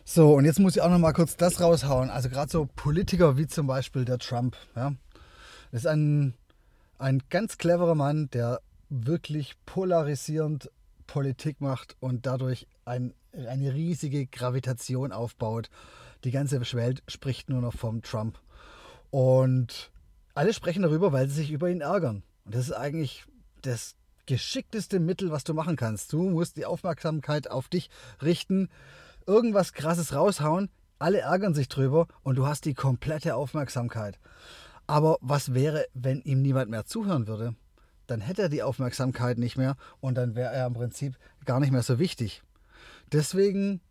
So, 0.09 0.35
und 0.35 0.45
jetzt 0.45 0.59
muss 0.59 0.77
ich 0.77 0.81
auch 0.81 0.89
noch 0.89 0.99
mal 0.99 1.11
kurz 1.11 1.35
das 1.35 1.59
raushauen. 1.59 2.09
Also 2.09 2.29
gerade 2.29 2.49
so 2.49 2.69
Politiker 2.77 3.35
wie 3.35 3.45
zum 3.45 3.67
Beispiel 3.67 4.05
der 4.05 4.19
Trump. 4.19 4.55
Ja, 4.73 4.93
das 5.73 5.81
ist 5.81 5.85
ein, 5.85 6.33
ein 6.97 7.23
ganz 7.29 7.57
cleverer 7.57 7.93
Mann, 7.93 8.29
der 8.29 8.61
wirklich 8.87 9.57
polarisierend 9.65 10.71
Politik 11.07 11.59
macht 11.59 11.97
und 11.99 12.25
dadurch 12.25 12.67
ein, 12.85 13.13
eine 13.33 13.73
riesige 13.73 14.27
Gravitation 14.27 15.11
aufbaut. 15.11 15.69
Die 16.23 16.31
ganze 16.31 16.61
Welt 16.61 17.03
spricht 17.09 17.49
nur 17.49 17.59
noch 17.59 17.73
vom 17.73 18.01
Trump. 18.01 18.39
Und 19.09 19.91
alle 20.35 20.53
sprechen 20.53 20.83
darüber, 20.83 21.11
weil 21.11 21.27
sie 21.27 21.35
sich 21.35 21.51
über 21.51 21.69
ihn 21.69 21.81
ärgern. 21.81 22.23
Und 22.45 22.55
das 22.55 22.69
ist 22.69 22.73
eigentlich 22.73 23.25
das 23.61 23.97
geschickteste 24.25 25.01
Mittel, 25.01 25.31
was 25.31 25.43
du 25.43 25.53
machen 25.53 25.75
kannst. 25.75 26.13
Du 26.13 26.29
musst 26.29 26.55
die 26.55 26.65
Aufmerksamkeit 26.65 27.51
auf 27.51 27.67
dich 27.67 27.89
richten, 28.21 28.69
irgendwas 29.27 29.73
Krasses 29.73 30.13
raushauen, 30.13 30.69
alle 30.99 31.19
ärgern 31.19 31.53
sich 31.53 31.69
drüber 31.69 32.07
und 32.23 32.37
du 32.37 32.47
hast 32.47 32.65
die 32.65 32.73
komplette 32.73 33.35
Aufmerksamkeit. 33.35 34.17
Aber 34.87 35.17
was 35.21 35.53
wäre, 35.53 35.85
wenn 35.93 36.21
ihm 36.21 36.41
niemand 36.41 36.71
mehr 36.71 36.85
zuhören 36.85 37.27
würde? 37.27 37.55
Dann 38.07 38.21
hätte 38.21 38.43
er 38.43 38.49
die 38.49 38.63
Aufmerksamkeit 38.63 39.37
nicht 39.37 39.57
mehr 39.57 39.75
und 39.99 40.15
dann 40.15 40.35
wäre 40.35 40.53
er 40.53 40.65
im 40.65 40.73
Prinzip 40.73 41.17
gar 41.45 41.59
nicht 41.59 41.71
mehr 41.71 41.83
so 41.83 41.99
wichtig. 41.99 42.41
Deswegen 43.11 43.81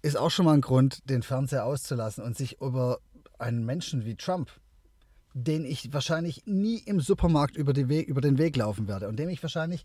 ist 0.00 0.16
auch 0.16 0.30
schon 0.30 0.44
mal 0.44 0.54
ein 0.54 0.60
Grund, 0.60 1.08
den 1.10 1.22
Fernseher 1.22 1.64
auszulassen 1.64 2.22
und 2.22 2.36
sich 2.36 2.60
über 2.60 3.00
einen 3.38 3.64
Menschen 3.64 4.04
wie 4.04 4.14
Trump, 4.14 4.50
den 5.32 5.64
ich 5.64 5.92
wahrscheinlich 5.92 6.42
nie 6.46 6.78
im 6.78 7.00
Supermarkt 7.00 7.56
über 7.56 7.72
den 7.72 7.88
Weg, 7.88 8.06
über 8.06 8.20
den 8.20 8.38
Weg 8.38 8.56
laufen 8.56 8.86
werde 8.86 9.08
und 9.08 9.16
dem 9.16 9.28
ich 9.28 9.42
wahrscheinlich 9.42 9.84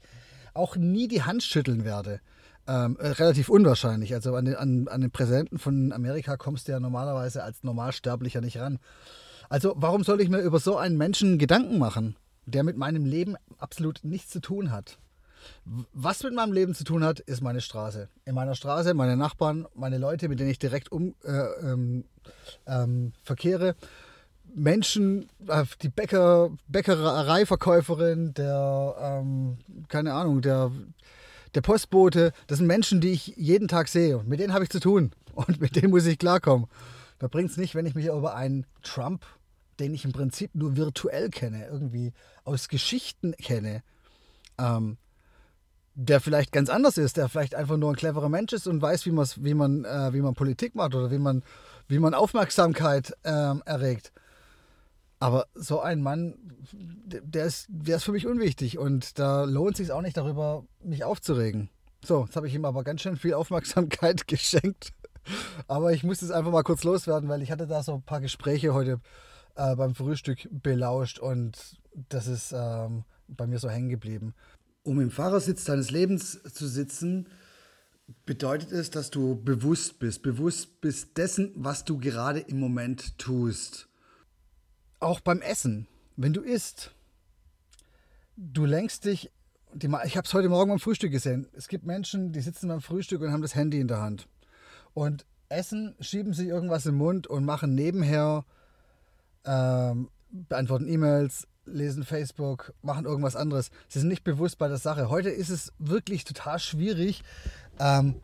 auch 0.53 0.75
nie 0.75 1.07
die 1.07 1.23
Hand 1.23 1.43
schütteln 1.43 1.83
werde. 1.83 2.21
Ähm, 2.69 2.97
äh, 2.99 3.07
relativ 3.07 3.49
unwahrscheinlich. 3.49 4.13
Also 4.13 4.35
an 4.35 4.45
den, 4.45 4.55
an, 4.55 4.87
an 4.89 5.01
den 5.01 5.09
Präsidenten 5.09 5.57
von 5.57 5.91
Amerika 5.91 6.37
kommst 6.37 6.67
du 6.67 6.71
ja 6.71 6.79
normalerweise 6.79 7.43
als 7.43 7.63
Normalsterblicher 7.63 8.41
nicht 8.41 8.59
ran. 8.59 8.77
Also 9.49 9.73
warum 9.75 10.03
soll 10.03 10.21
ich 10.21 10.29
mir 10.29 10.41
über 10.41 10.59
so 10.59 10.77
einen 10.77 10.95
Menschen 10.95 11.39
Gedanken 11.39 11.79
machen, 11.79 12.15
der 12.45 12.63
mit 12.63 12.77
meinem 12.77 13.05
Leben 13.05 13.35
absolut 13.57 14.01
nichts 14.03 14.29
zu 14.29 14.39
tun 14.39 14.71
hat? 14.71 14.99
Was 15.65 16.21
mit 16.21 16.35
meinem 16.35 16.53
Leben 16.53 16.75
zu 16.75 16.83
tun 16.83 17.03
hat, 17.03 17.19
ist 17.19 17.41
meine 17.41 17.61
Straße. 17.61 18.07
In 18.25 18.35
meiner 18.35 18.53
Straße 18.53 18.93
meine 18.93 19.17
Nachbarn, 19.17 19.65
meine 19.73 19.97
Leute, 19.97 20.29
mit 20.29 20.39
denen 20.39 20.51
ich 20.51 20.59
direkt 20.59 20.91
um, 20.91 21.15
äh, 21.23 21.31
ähm, 21.63 22.03
ähm, 22.67 23.13
verkehre. 23.23 23.75
Menschen, 24.53 25.27
äh, 25.47 25.63
die 25.81 25.89
Bäcker, 25.89 26.51
Bäckereiverkäuferin, 26.67 28.35
der, 28.35 28.95
ähm, 29.01 29.57
keine 29.87 30.13
Ahnung, 30.13 30.41
der, 30.41 30.71
der 31.55 31.61
Postbote, 31.61 32.31
das 32.47 32.59
sind 32.59 32.67
Menschen, 32.67 33.01
die 33.01 33.11
ich 33.11 33.27
jeden 33.37 33.67
Tag 33.67 33.87
sehe. 33.87 34.23
Mit 34.23 34.39
denen 34.39 34.53
habe 34.53 34.63
ich 34.63 34.69
zu 34.69 34.79
tun 34.79 35.11
und 35.33 35.59
mit 35.61 35.75
denen 35.75 35.91
muss 35.91 36.05
ich 36.05 36.19
klarkommen. 36.19 36.67
Da 37.19 37.27
bringt 37.27 37.51
es 37.51 37.57
nicht, 37.57 37.75
wenn 37.75 37.85
ich 37.85 37.95
mich 37.95 38.05
über 38.05 38.35
einen 38.35 38.65
Trump 38.81 39.25
den 39.79 39.93
ich 39.93 40.05
im 40.05 40.11
Prinzip 40.11 40.53
nur 40.53 40.75
virtuell 40.75 41.29
kenne, 41.29 41.67
irgendwie 41.67 42.13
aus 42.43 42.67
Geschichten 42.67 43.33
kenne, 43.33 43.83
ähm, 44.57 44.97
der 45.95 46.21
vielleicht 46.21 46.51
ganz 46.51 46.69
anders 46.69 46.97
ist, 46.97 47.17
der 47.17 47.29
vielleicht 47.29 47.55
einfach 47.55 47.77
nur 47.77 47.89
ein 47.91 47.95
cleverer 47.95 48.29
Mensch 48.29 48.53
ist 48.53 48.67
und 48.67 48.81
weiß, 48.81 49.05
wie, 49.05 49.11
wie, 49.11 49.53
man, 49.53 49.85
äh, 49.85 50.13
wie 50.13 50.21
man 50.21 50.33
Politik 50.33 50.75
macht 50.75 50.95
oder 50.95 51.11
wie 51.11 51.17
man, 51.17 51.43
wie 51.87 51.99
man 51.99 52.13
Aufmerksamkeit 52.13 53.13
ähm, 53.23 53.61
erregt. 53.65 54.11
Aber 55.19 55.47
so 55.53 55.81
ein 55.81 56.01
Mann, 56.01 56.35
der 56.73 57.45
ist, 57.45 57.67
der 57.69 57.97
ist 57.97 58.03
für 58.03 58.13
mich 58.13 58.25
unwichtig 58.25 58.77
und 58.77 59.19
da 59.19 59.43
lohnt 59.43 59.75
sich 59.75 59.91
auch 59.91 60.01
nicht 60.01 60.15
darüber, 60.15 60.65
mich 60.81 61.03
aufzuregen. 61.03 61.69
So, 62.03 62.23
jetzt 62.23 62.35
habe 62.37 62.47
ich 62.47 62.55
ihm 62.55 62.63
aber 62.63 62.83
ganz 62.83 63.01
schön 63.01 63.17
viel 63.17 63.33
Aufmerksamkeit 63.33 64.27
geschenkt. 64.27 64.93
Aber 65.67 65.91
ich 65.91 66.03
muss 66.03 66.21
es 66.21 66.31
einfach 66.31 66.51
mal 66.51 66.63
kurz 66.63 66.83
loswerden, 66.83 67.27
weil 67.27 67.41
ich 67.41 67.51
hatte 67.51 67.67
da 67.67 67.83
so 67.83 67.93
ein 67.93 68.01
paar 68.01 68.21
Gespräche 68.21 68.73
heute 68.73 69.01
äh, 69.55 69.75
beim 69.75 69.93
Frühstück 69.93 70.47
belauscht 70.49 71.19
und 71.19 71.77
das 72.07 72.27
ist 72.27 72.53
ähm, 72.55 73.03
bei 73.27 73.45
mir 73.45 73.59
so 73.59 73.69
hängen 73.69 73.89
geblieben. 73.89 74.33
Um 74.83 75.01
im 75.01 75.11
Fahrersitz 75.11 75.65
deines 75.65 75.91
Lebens 75.91 76.41
zu 76.53 76.65
sitzen, 76.65 77.27
bedeutet 78.25 78.71
es, 78.71 78.89
dass 78.89 79.09
du 79.11 79.35
bewusst 79.35 79.99
bist, 79.99 80.23
bewusst 80.23 80.79
bist 80.79 81.17
dessen, 81.17 81.51
was 81.55 81.83
du 81.83 81.97
gerade 81.97 82.39
im 82.39 82.59
Moment 82.59 83.17
tust. 83.17 83.88
Auch 84.99 85.21
beim 85.21 85.41
Essen, 85.41 85.87
wenn 86.17 86.33
du 86.33 86.41
isst, 86.41 86.93
du 88.35 88.65
lenkst 88.65 89.05
dich, 89.05 89.31
die, 89.73 89.87
ich 90.05 90.17
habe 90.17 90.25
es 90.25 90.33
heute 90.33 90.49
Morgen 90.49 90.71
beim 90.71 90.79
Frühstück 90.79 91.11
gesehen, 91.11 91.47
es 91.53 91.67
gibt 91.69 91.85
Menschen, 91.85 92.33
die 92.33 92.41
sitzen 92.41 92.67
beim 92.67 92.81
Frühstück 92.81 93.21
und 93.21 93.31
haben 93.31 93.41
das 93.41 93.55
Handy 93.55 93.79
in 93.79 93.87
der 93.87 94.01
Hand 94.01 94.27
und 94.93 95.25
essen, 95.47 95.95
schieben 96.01 96.33
sich 96.33 96.47
irgendwas 96.47 96.85
im 96.85 96.95
Mund 96.95 97.27
und 97.27 97.45
machen 97.45 97.75
nebenher 97.75 98.43
ähm, 99.45 100.09
beantworten 100.29 100.87
E-Mails, 100.87 101.47
lesen 101.65 102.03
Facebook, 102.03 102.73
machen 102.81 103.05
irgendwas 103.05 103.35
anderes. 103.35 103.71
Sie 103.87 103.99
sind 103.99 104.09
nicht 104.09 104.23
bewusst 104.23 104.57
bei 104.57 104.67
der 104.67 104.77
Sache. 104.77 105.09
Heute 105.09 105.29
ist 105.29 105.49
es 105.49 105.71
wirklich 105.79 106.25
total 106.25 106.59
schwierig, 106.59 107.23
ähm, 107.79 108.15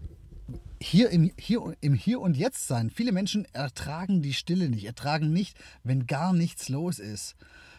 hier 0.81 1.09
im, 1.09 1.31
hier 1.37 1.75
im 1.81 1.93
Hier 1.93 2.19
und 2.19 2.37
Jetzt 2.37 2.67
sein. 2.67 2.89
Viele 2.89 3.11
Menschen 3.11 3.45
ertragen 3.53 4.21
die 4.21 4.33
Stille 4.33 4.69
nicht, 4.69 4.85
ertragen 4.85 5.33
nicht, 5.33 5.57
wenn 5.83 6.07
gar 6.07 6.33
nichts 6.33 6.69
los 6.69 6.99
ist. 6.99 7.35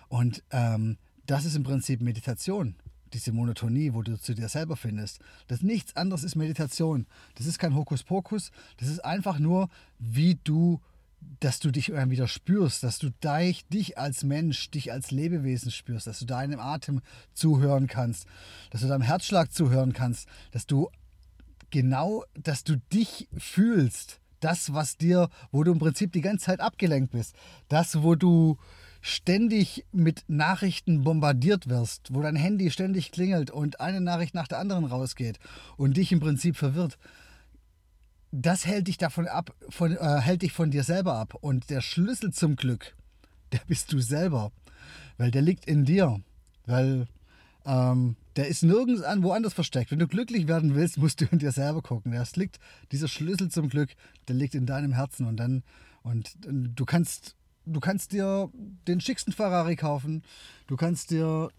Und 0.09 0.43
ähm, 0.51 0.99
das 1.27 1.45
ist 1.45 1.57
im 1.57 1.63
Prinzip 1.63 2.01
Meditation. 2.01 2.77
Diese 3.13 3.33
Monotonie, 3.33 3.95
wo 3.95 4.03
du 4.03 4.19
zu 4.19 4.35
dir 4.35 4.49
selber 4.49 4.77
findest. 4.77 5.21
Das 5.47 5.63
nichts 5.63 5.97
anderes 5.97 6.25
ist 6.25 6.35
Meditation. 6.35 7.07
Das 7.37 7.47
ist 7.47 7.59
kein 7.59 7.75
Hokuspokus. 7.75 8.51
Das 8.79 8.89
ist 8.89 9.05
einfach 9.05 9.39
nur, 9.39 9.69
wie 9.99 10.39
du 10.43 10.81
dass 11.41 11.61
du 11.61 11.71
dich 11.71 11.89
wieder 11.89 12.29
spürst, 12.29 12.83
dass 12.83 12.99
du 12.99 13.11
dich, 13.11 13.67
dich 13.69 13.99
als 13.99 14.23
Mensch, 14.23 14.71
dich 14.71 14.93
als 14.93 15.11
Lebewesen 15.11 15.71
spürst, 15.71 16.07
dass 16.07 16.21
du 16.21 16.25
deinem 16.25 16.61
Atem 16.61 17.01
zuhören 17.33 17.87
kannst, 17.87 18.27
dass 18.71 18.83
du 18.83 18.87
deinem 18.87 19.03
Herzschlag 19.03 19.53
zuhören 19.53 19.93
kannst, 19.93 20.29
dass 20.53 20.67
du 20.67 20.91
genau, 21.71 22.25
dass 22.35 22.65
du 22.65 22.77
dich 22.93 23.29
fühlst, 23.37 24.21
das, 24.41 24.73
was 24.73 24.97
dir, 24.97 25.29
wo 25.51 25.65
du 25.65 25.73
im 25.73 25.79
Prinzip 25.79 26.13
die 26.13 26.21
ganze 26.21 26.47
Zeit 26.47 26.61
abgelenkt 26.61 27.13
bist, 27.13 27.35
das, 27.69 28.03
wo 28.03 28.15
du 28.15 28.59
ständig 29.01 29.85
mit 29.93 30.25
Nachrichten 30.29 31.05
bombardiert 31.05 31.69
wirst, 31.69 32.13
wo 32.13 32.23
dein 32.23 32.37
Handy 32.37 32.71
ständig 32.71 33.13
klingelt 33.13 33.51
und 33.51 33.81
eine 33.81 34.01
Nachricht 34.01 34.35
nach 34.35 34.49
der 34.49 34.59
anderen 34.59 34.85
rausgeht 34.85 35.39
und 35.77 35.97
dich 35.97 36.13
im 36.13 36.21
Prinzip 36.21 36.57
verwirrt 36.57 36.99
das 38.43 38.67
hält 38.67 38.89
dich 38.89 38.99
davon 38.99 39.29
ab, 39.29 39.55
von, 39.69 39.97
äh, 39.97 40.21
hält 40.21 40.43
dich 40.43 40.53
von 40.53 40.71
dir 40.71 40.85
selber 40.85 41.15
ab. 41.15 41.35
Und 41.41 41.71
der 41.71 41.81
Schlüssel 41.81 42.33
zum 42.33 42.57
Glück, 42.57 42.95
der 43.53 43.61
bist 43.67 43.93
du 43.93 44.01
selber. 44.01 44.53
Weil 45.17 45.31
der 45.31 45.43
liegt 45.43 45.67
in 45.67 45.85
dir. 45.85 46.21
Weil 46.67 47.07
ähm, 47.67 48.17
der 48.37 48.49
ist 48.49 48.63
nirgends 48.63 49.03
an, 49.03 49.23
woanders 49.23 49.55
versteckt. 49.55 49.91
Wenn 49.91 49.99
du 49.99 50.07
glücklich 50.07 50.47
werden 50.47 50.75
willst, 50.75 50.99
musst 50.99 51.21
du 51.21 51.27
in 51.27 51.39
dir 51.39 51.53
selber 51.53 51.83
gucken. 51.83 52.13
Das 52.13 52.37
liegt, 52.37 52.61
dieser 52.93 53.09
Schlüssel 53.09 53.51
zum 53.51 53.69
Glück, 53.69 53.91
der 54.29 54.37
liegt 54.37 54.55
in 54.55 54.67
deinem 54.67 54.93
Herzen. 54.93 55.27
Und 55.27 55.37
dann, 55.37 55.65
und 56.03 56.37
du 56.45 56.85
kannst, 56.85 57.35
du 57.65 57.81
kannst 57.81 58.13
dir 58.13 58.51
den 58.87 59.01
schicksten 59.01 59.33
Ferrari 59.33 59.75
kaufen. 59.75 60.23
Du 60.69 60.77
kannst 60.77 61.11
dir 61.11 61.51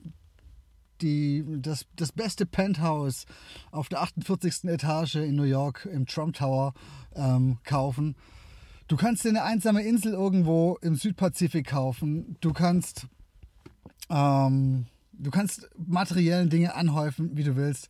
die, 1.01 1.43
das, 1.61 1.85
das 1.95 2.11
beste 2.11 2.45
Penthouse 2.45 3.25
auf 3.71 3.89
der 3.89 4.01
48. 4.01 4.65
Etage 4.65 5.15
in 5.15 5.35
New 5.35 5.43
York 5.43 5.87
im 5.91 6.05
Trump 6.05 6.35
Tower 6.35 6.73
ähm, 7.15 7.57
kaufen. 7.63 8.15
Du 8.87 8.95
kannst 8.95 9.25
dir 9.25 9.29
eine 9.29 9.43
einsame 9.43 9.83
Insel 9.83 10.13
irgendwo 10.13 10.77
im 10.81 10.95
Südpazifik 10.95 11.67
kaufen. 11.67 12.37
Du 12.39 12.53
kannst, 12.53 13.07
ähm, 14.09 14.87
du 15.19 15.31
kannst 15.31 15.69
materiellen 15.77 16.49
Dinge 16.49 16.75
anhäufen, 16.75 17.35
wie 17.35 17.43
du 17.43 17.55
willst. 17.55 17.89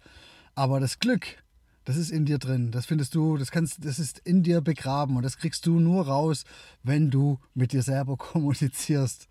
Aber 0.55 0.79
das 0.79 0.99
Glück, 0.99 1.43
das 1.85 1.97
ist 1.97 2.11
in 2.11 2.25
dir 2.25 2.37
drin. 2.37 2.71
Das 2.71 2.85
findest 2.85 3.15
du, 3.15 3.37
das 3.37 3.51
kannst, 3.51 3.85
das 3.85 3.99
ist 3.99 4.19
in 4.19 4.43
dir 4.43 4.61
begraben 4.61 5.15
und 5.15 5.23
das 5.23 5.37
kriegst 5.37 5.65
du 5.65 5.79
nur 5.79 6.07
raus, 6.07 6.43
wenn 6.83 7.09
du 7.09 7.39
mit 7.53 7.71
dir 7.71 7.81
selber 7.81 8.17
kommunizierst. 8.17 9.27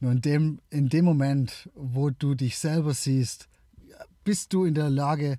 Nur 0.00 0.12
in 0.12 0.20
dem, 0.20 0.60
in 0.70 0.88
dem 0.88 1.04
Moment, 1.04 1.70
wo 1.74 2.10
du 2.10 2.34
dich 2.34 2.58
selber 2.58 2.94
siehst, 2.94 3.48
bist 4.24 4.52
du 4.52 4.64
in 4.64 4.74
der 4.74 4.90
Lage, 4.90 5.38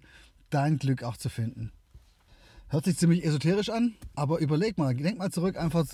dein 0.50 0.78
Glück 0.78 1.04
auch 1.04 1.18
zu 1.18 1.30
finden. 1.30 1.72
Hört 2.70 2.86
sich 2.86 2.98
ziemlich 2.98 3.26
esoterisch 3.26 3.70
an, 3.70 3.96
aber 4.14 4.40
überleg 4.40 4.78
mal, 4.78 4.94
denk 4.94 5.18
mal 5.18 5.32
zurück, 5.32 5.58
einfach 5.58 5.86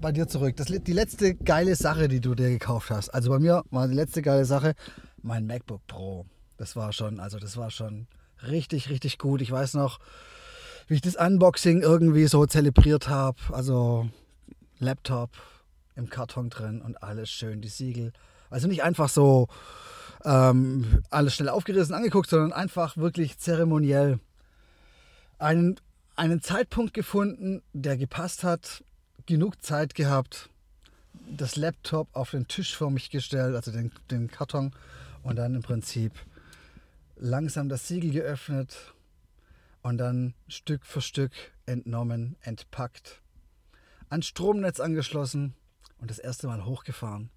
bei 0.00 0.10
dir 0.10 0.26
zurück. 0.26 0.56
Das, 0.56 0.66
die 0.66 0.92
letzte 0.92 1.36
geile 1.36 1.76
Sache, 1.76 2.08
die 2.08 2.20
du 2.20 2.34
dir 2.34 2.48
gekauft 2.48 2.90
hast. 2.90 3.10
Also 3.10 3.30
bei 3.30 3.38
mir 3.38 3.62
war 3.70 3.86
die 3.86 3.94
letzte 3.94 4.22
geile 4.22 4.44
Sache 4.44 4.74
mein 5.22 5.46
MacBook 5.46 5.86
Pro. 5.86 6.26
Das 6.56 6.76
war 6.76 6.92
schon, 6.92 7.20
also 7.20 7.38
das 7.38 7.56
war 7.56 7.70
schon 7.70 8.06
richtig, 8.46 8.88
richtig 8.88 9.18
gut. 9.18 9.40
Ich 9.40 9.50
weiß 9.50 9.74
noch, 9.74 9.98
wie 10.88 10.94
ich 10.94 11.00
das 11.00 11.16
Unboxing 11.16 11.82
irgendwie 11.82 12.26
so 12.26 12.46
zelebriert 12.46 13.08
habe. 13.08 13.38
Also 13.52 14.08
Laptop 14.78 15.30
im 15.94 16.10
Karton 16.10 16.50
drin 16.50 16.80
und 16.82 17.02
alles 17.02 17.30
schön, 17.30 17.60
die 17.60 17.68
Siegel. 17.68 18.12
Also 18.50 18.68
nicht 18.68 18.82
einfach 18.82 19.08
so 19.08 19.48
ähm, 20.24 21.02
alles 21.10 21.34
schnell 21.34 21.48
aufgerissen 21.48 21.94
angeguckt, 21.94 22.28
sondern 22.30 22.52
einfach 22.52 22.96
wirklich 22.96 23.38
zeremoniell 23.38 24.18
einen, 25.38 25.76
einen 26.14 26.42
Zeitpunkt 26.42 26.94
gefunden, 26.94 27.62
der 27.72 27.96
gepasst 27.96 28.44
hat, 28.44 28.84
genug 29.26 29.62
Zeit 29.62 29.94
gehabt, 29.94 30.50
das 31.28 31.56
Laptop 31.56 32.08
auf 32.14 32.30
den 32.30 32.48
Tisch 32.48 32.76
vor 32.76 32.90
mich 32.90 33.10
gestellt, 33.10 33.54
also 33.54 33.72
den, 33.72 33.90
den 34.10 34.30
Karton 34.30 34.72
und 35.26 35.36
dann 35.36 35.56
im 35.56 35.62
Prinzip 35.62 36.12
langsam 37.16 37.68
das 37.68 37.88
Siegel 37.88 38.12
geöffnet 38.12 38.94
und 39.82 39.98
dann 39.98 40.34
Stück 40.46 40.86
für 40.86 41.00
Stück 41.00 41.32
entnommen, 41.66 42.36
entpackt, 42.42 43.20
ans 44.08 44.26
Stromnetz 44.26 44.78
angeschlossen 44.78 45.54
und 45.98 46.10
das 46.10 46.20
erste 46.20 46.46
Mal 46.46 46.64
hochgefahren. 46.64 47.30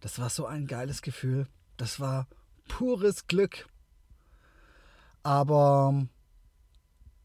Das 0.00 0.18
war 0.18 0.28
so 0.28 0.46
ein 0.46 0.66
geiles 0.66 1.02
Gefühl. 1.02 1.46
Das 1.76 2.00
war 2.00 2.26
pures 2.66 3.28
Glück. 3.28 3.68
Aber 5.22 6.06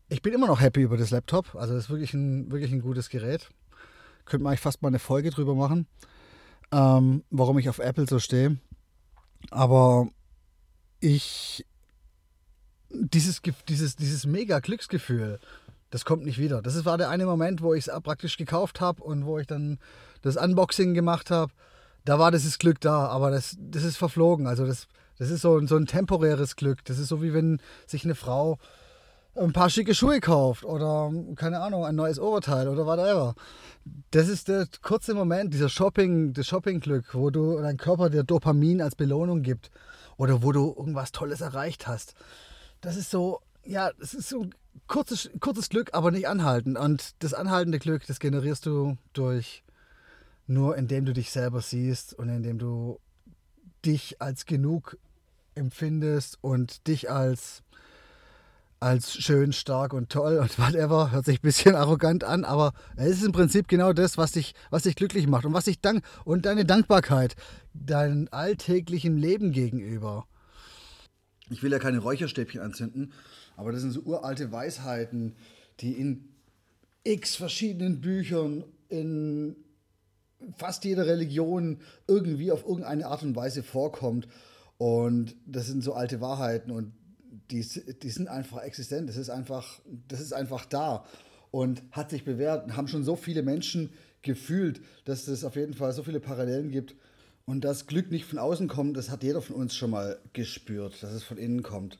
ich 0.09 0.21
bin 0.21 0.33
immer 0.33 0.47
noch 0.47 0.61
happy 0.61 0.81
über 0.81 0.97
das 0.97 1.09
Laptop. 1.09 1.55
Also 1.55 1.73
das 1.73 1.85
ist 1.85 1.89
wirklich 1.89 2.13
ein, 2.13 2.51
wirklich 2.51 2.71
ein 2.71 2.81
gutes 2.81 3.09
Gerät. 3.09 3.49
Könnte 4.25 4.43
man 4.43 4.51
eigentlich 4.51 4.61
fast 4.61 4.83
mal 4.83 4.89
eine 4.89 4.99
Folge 4.99 5.31
drüber 5.31 5.55
machen, 5.55 5.87
ähm, 6.71 7.23
warum 7.31 7.57
ich 7.57 7.69
auf 7.69 7.79
Apple 7.79 8.05
so 8.07 8.19
stehe. 8.19 8.59
Aber 9.49 10.07
ich, 10.99 11.65
dieses, 12.89 13.41
dieses, 13.67 13.95
dieses 13.95 14.25
mega 14.25 14.59
Glücksgefühl, 14.59 15.39
das 15.89 16.05
kommt 16.05 16.23
nicht 16.23 16.37
wieder. 16.37 16.61
Das 16.61 16.83
war 16.85 16.97
der 16.97 17.09
eine 17.09 17.25
Moment, 17.25 17.61
wo 17.61 17.73
ich 17.73 17.87
es 17.87 18.01
praktisch 18.01 18.37
gekauft 18.37 18.79
habe 18.79 19.03
und 19.03 19.25
wo 19.25 19.39
ich 19.39 19.47
dann 19.47 19.77
das 20.21 20.37
Unboxing 20.37 20.93
gemacht 20.93 21.31
habe. 21.31 21.51
Da 22.05 22.17
war 22.17 22.31
dieses 22.31 22.59
Glück 22.59 22.79
da, 22.79 23.07
aber 23.07 23.29
das, 23.29 23.57
das 23.59 23.83
ist 23.83 23.97
verflogen. 23.97 24.47
Also 24.47 24.65
das, 24.65 24.87
das 25.17 25.29
ist 25.29 25.41
so, 25.41 25.65
so 25.67 25.75
ein 25.75 25.85
temporäres 25.85 26.55
Glück. 26.55 26.83
Das 26.85 26.97
ist 26.97 27.09
so 27.09 27.21
wie 27.21 27.33
wenn 27.33 27.59
sich 27.85 28.05
eine 28.05 28.15
Frau 28.15 28.57
ein 29.35 29.53
paar 29.53 29.69
schicke 29.69 29.95
Schuhe 29.95 30.19
kauft 30.19 30.65
oder, 30.65 31.11
keine 31.35 31.61
Ahnung, 31.61 31.85
ein 31.85 31.95
neues 31.95 32.19
Oberteil 32.19 32.67
oder 32.67 32.85
whatever. 32.85 33.35
Das 34.11 34.27
ist 34.27 34.47
der 34.47 34.67
kurze 34.81 35.13
Moment, 35.13 35.53
dieser 35.53 35.69
Shopping, 35.69 36.33
das 36.33 36.47
Shoppingglück, 36.47 37.15
wo 37.15 37.29
du 37.29 37.59
dein 37.59 37.77
Körper 37.77 38.09
dir 38.09 38.23
Dopamin 38.23 38.81
als 38.81 38.95
Belohnung 38.95 39.41
gibt 39.41 39.71
oder 40.17 40.43
wo 40.43 40.51
du 40.51 40.75
irgendwas 40.77 41.11
Tolles 41.11 41.41
erreicht 41.41 41.87
hast. 41.87 42.13
Das 42.81 42.97
ist 42.97 43.09
so, 43.09 43.39
ja, 43.63 43.91
es 43.99 44.13
ist 44.13 44.29
so 44.29 44.47
kurzes, 44.87 45.29
kurzes 45.39 45.69
Glück, 45.69 45.93
aber 45.93 46.11
nicht 46.11 46.27
anhaltend. 46.27 46.77
Und 46.77 47.23
das 47.23 47.33
anhaltende 47.33 47.79
Glück, 47.79 48.05
das 48.05 48.19
generierst 48.19 48.65
du 48.65 48.97
durch 49.13 49.63
nur 50.47 50.77
indem 50.77 51.05
du 51.05 51.13
dich 51.13 51.31
selber 51.31 51.61
siehst 51.61 52.13
und 52.13 52.27
indem 52.27 52.59
du 52.59 52.99
dich 53.85 54.21
als 54.21 54.45
genug 54.45 54.97
empfindest 55.55 56.37
und 56.41 56.87
dich 56.87 57.09
als 57.09 57.63
als 58.81 59.13
schön, 59.13 59.53
stark 59.53 59.93
und 59.93 60.09
toll 60.09 60.37
und 60.37 60.57
whatever. 60.57 61.11
Hört 61.11 61.25
sich 61.25 61.37
ein 61.39 61.43
bisschen 61.43 61.75
arrogant 61.77 62.23
an, 62.23 62.43
aber 62.43 62.73
es 62.97 63.11
ist 63.11 63.23
im 63.23 63.31
Prinzip 63.31 63.67
genau 63.67 63.93
das, 63.93 64.17
was 64.17 64.31
dich, 64.31 64.53
was 64.71 64.83
dich 64.83 64.95
glücklich 64.95 65.27
macht 65.27 65.45
und 65.45 65.53
was 65.53 65.65
dich 65.65 65.79
dank 65.79 66.03
und 66.25 66.45
deine 66.45 66.65
Dankbarkeit 66.65 67.35
deinem 67.73 68.27
alltäglichen 68.31 69.17
Leben 69.17 69.51
gegenüber. 69.51 70.25
Ich 71.49 71.61
will 71.63 71.71
ja 71.71 71.79
keine 71.79 71.99
Räucherstäbchen 71.99 72.59
anzünden, 72.59 73.13
aber 73.55 73.71
das 73.71 73.81
sind 73.81 73.91
so 73.91 74.01
uralte 74.01 74.51
Weisheiten, 74.51 75.35
die 75.79 75.93
in 75.93 76.29
x 77.03 77.35
verschiedenen 77.35 78.01
Büchern, 78.01 78.63
in 78.89 79.55
fast 80.57 80.85
jeder 80.85 81.05
Religion 81.05 81.79
irgendwie 82.07 82.51
auf 82.51 82.65
irgendeine 82.65 83.05
Art 83.05 83.21
und 83.21 83.35
Weise 83.35 83.61
vorkommt. 83.61 84.27
Und 84.77 85.35
das 85.45 85.67
sind 85.67 85.83
so 85.83 85.93
alte 85.93 86.21
Wahrheiten 86.21 86.71
und 86.71 86.93
die, 87.51 87.65
die 88.01 88.09
sind 88.09 88.27
einfach 88.27 88.63
existent. 88.63 89.09
Das 89.09 89.17
ist 89.17 89.29
einfach, 89.29 89.79
das 90.07 90.21
ist 90.21 90.33
einfach 90.33 90.65
da 90.65 91.05
und 91.51 91.83
hat 91.91 92.09
sich 92.09 92.23
bewährt 92.23 92.65
und 92.65 92.77
haben 92.77 92.87
schon 92.87 93.03
so 93.03 93.15
viele 93.15 93.43
Menschen 93.43 93.89
gefühlt, 94.21 94.81
dass 95.05 95.27
es 95.27 95.43
auf 95.43 95.55
jeden 95.55 95.73
Fall 95.73 95.91
so 95.93 96.03
viele 96.03 96.19
Parallelen 96.19 96.71
gibt. 96.71 96.95
Und 97.45 97.63
das 97.63 97.87
Glück 97.87 98.11
nicht 98.11 98.25
von 98.25 98.39
außen 98.39 98.67
kommt, 98.67 98.95
das 98.95 99.09
hat 99.09 99.23
jeder 99.23 99.41
von 99.41 99.55
uns 99.55 99.75
schon 99.75 99.91
mal 99.91 100.19
gespürt, 100.33 101.01
dass 101.03 101.11
es 101.11 101.23
von 101.23 101.37
innen 101.37 101.63
kommt. 101.63 101.99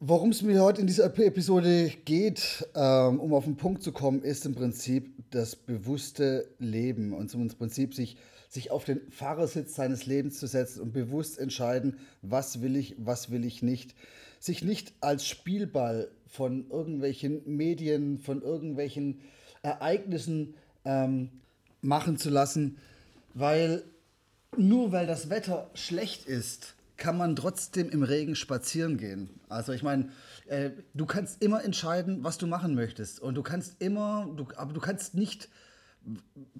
Worum 0.00 0.30
es 0.30 0.42
mir 0.42 0.62
heute 0.62 0.80
in 0.80 0.86
dieser 0.86 1.06
Episode 1.06 1.90
geht, 2.04 2.68
ähm, 2.74 3.20
um 3.20 3.32
auf 3.32 3.44
den 3.44 3.56
Punkt 3.56 3.82
zu 3.82 3.92
kommen, 3.92 4.22
ist 4.22 4.44
im 4.44 4.54
Prinzip 4.54 5.14
das 5.30 5.56
bewusste 5.56 6.46
Leben 6.58 7.12
und 7.12 7.32
im 7.32 7.48
Prinzip 7.48 7.94
sich 7.94 8.16
sich 8.54 8.70
auf 8.70 8.84
den 8.84 9.00
Fahrersitz 9.10 9.74
seines 9.74 10.06
Lebens 10.06 10.38
zu 10.38 10.46
setzen 10.46 10.80
und 10.80 10.92
bewusst 10.92 11.38
entscheiden, 11.38 11.98
was 12.22 12.62
will 12.62 12.76
ich, 12.76 12.94
was 12.98 13.30
will 13.32 13.44
ich 13.44 13.62
nicht. 13.62 13.94
Sich 14.38 14.62
nicht 14.62 14.92
als 15.00 15.26
Spielball 15.26 16.08
von 16.28 16.70
irgendwelchen 16.70 17.42
Medien, 17.46 18.18
von 18.18 18.42
irgendwelchen 18.42 19.20
Ereignissen 19.62 20.54
ähm, 20.84 21.30
machen 21.82 22.16
zu 22.16 22.30
lassen, 22.30 22.78
weil 23.34 23.82
nur 24.56 24.92
weil 24.92 25.08
das 25.08 25.30
Wetter 25.30 25.68
schlecht 25.74 26.26
ist, 26.26 26.74
kann 26.96 27.18
man 27.18 27.34
trotzdem 27.34 27.90
im 27.90 28.04
Regen 28.04 28.36
spazieren 28.36 28.98
gehen. 28.98 29.30
Also 29.48 29.72
ich 29.72 29.82
meine, 29.82 30.10
äh, 30.46 30.70
du 30.92 31.06
kannst 31.06 31.42
immer 31.42 31.64
entscheiden, 31.64 32.22
was 32.22 32.38
du 32.38 32.46
machen 32.46 32.76
möchtest 32.76 33.18
und 33.18 33.34
du 33.34 33.42
kannst 33.42 33.82
immer, 33.82 34.30
du, 34.36 34.46
aber 34.56 34.72
du 34.72 34.80
kannst 34.80 35.16
nicht 35.16 35.48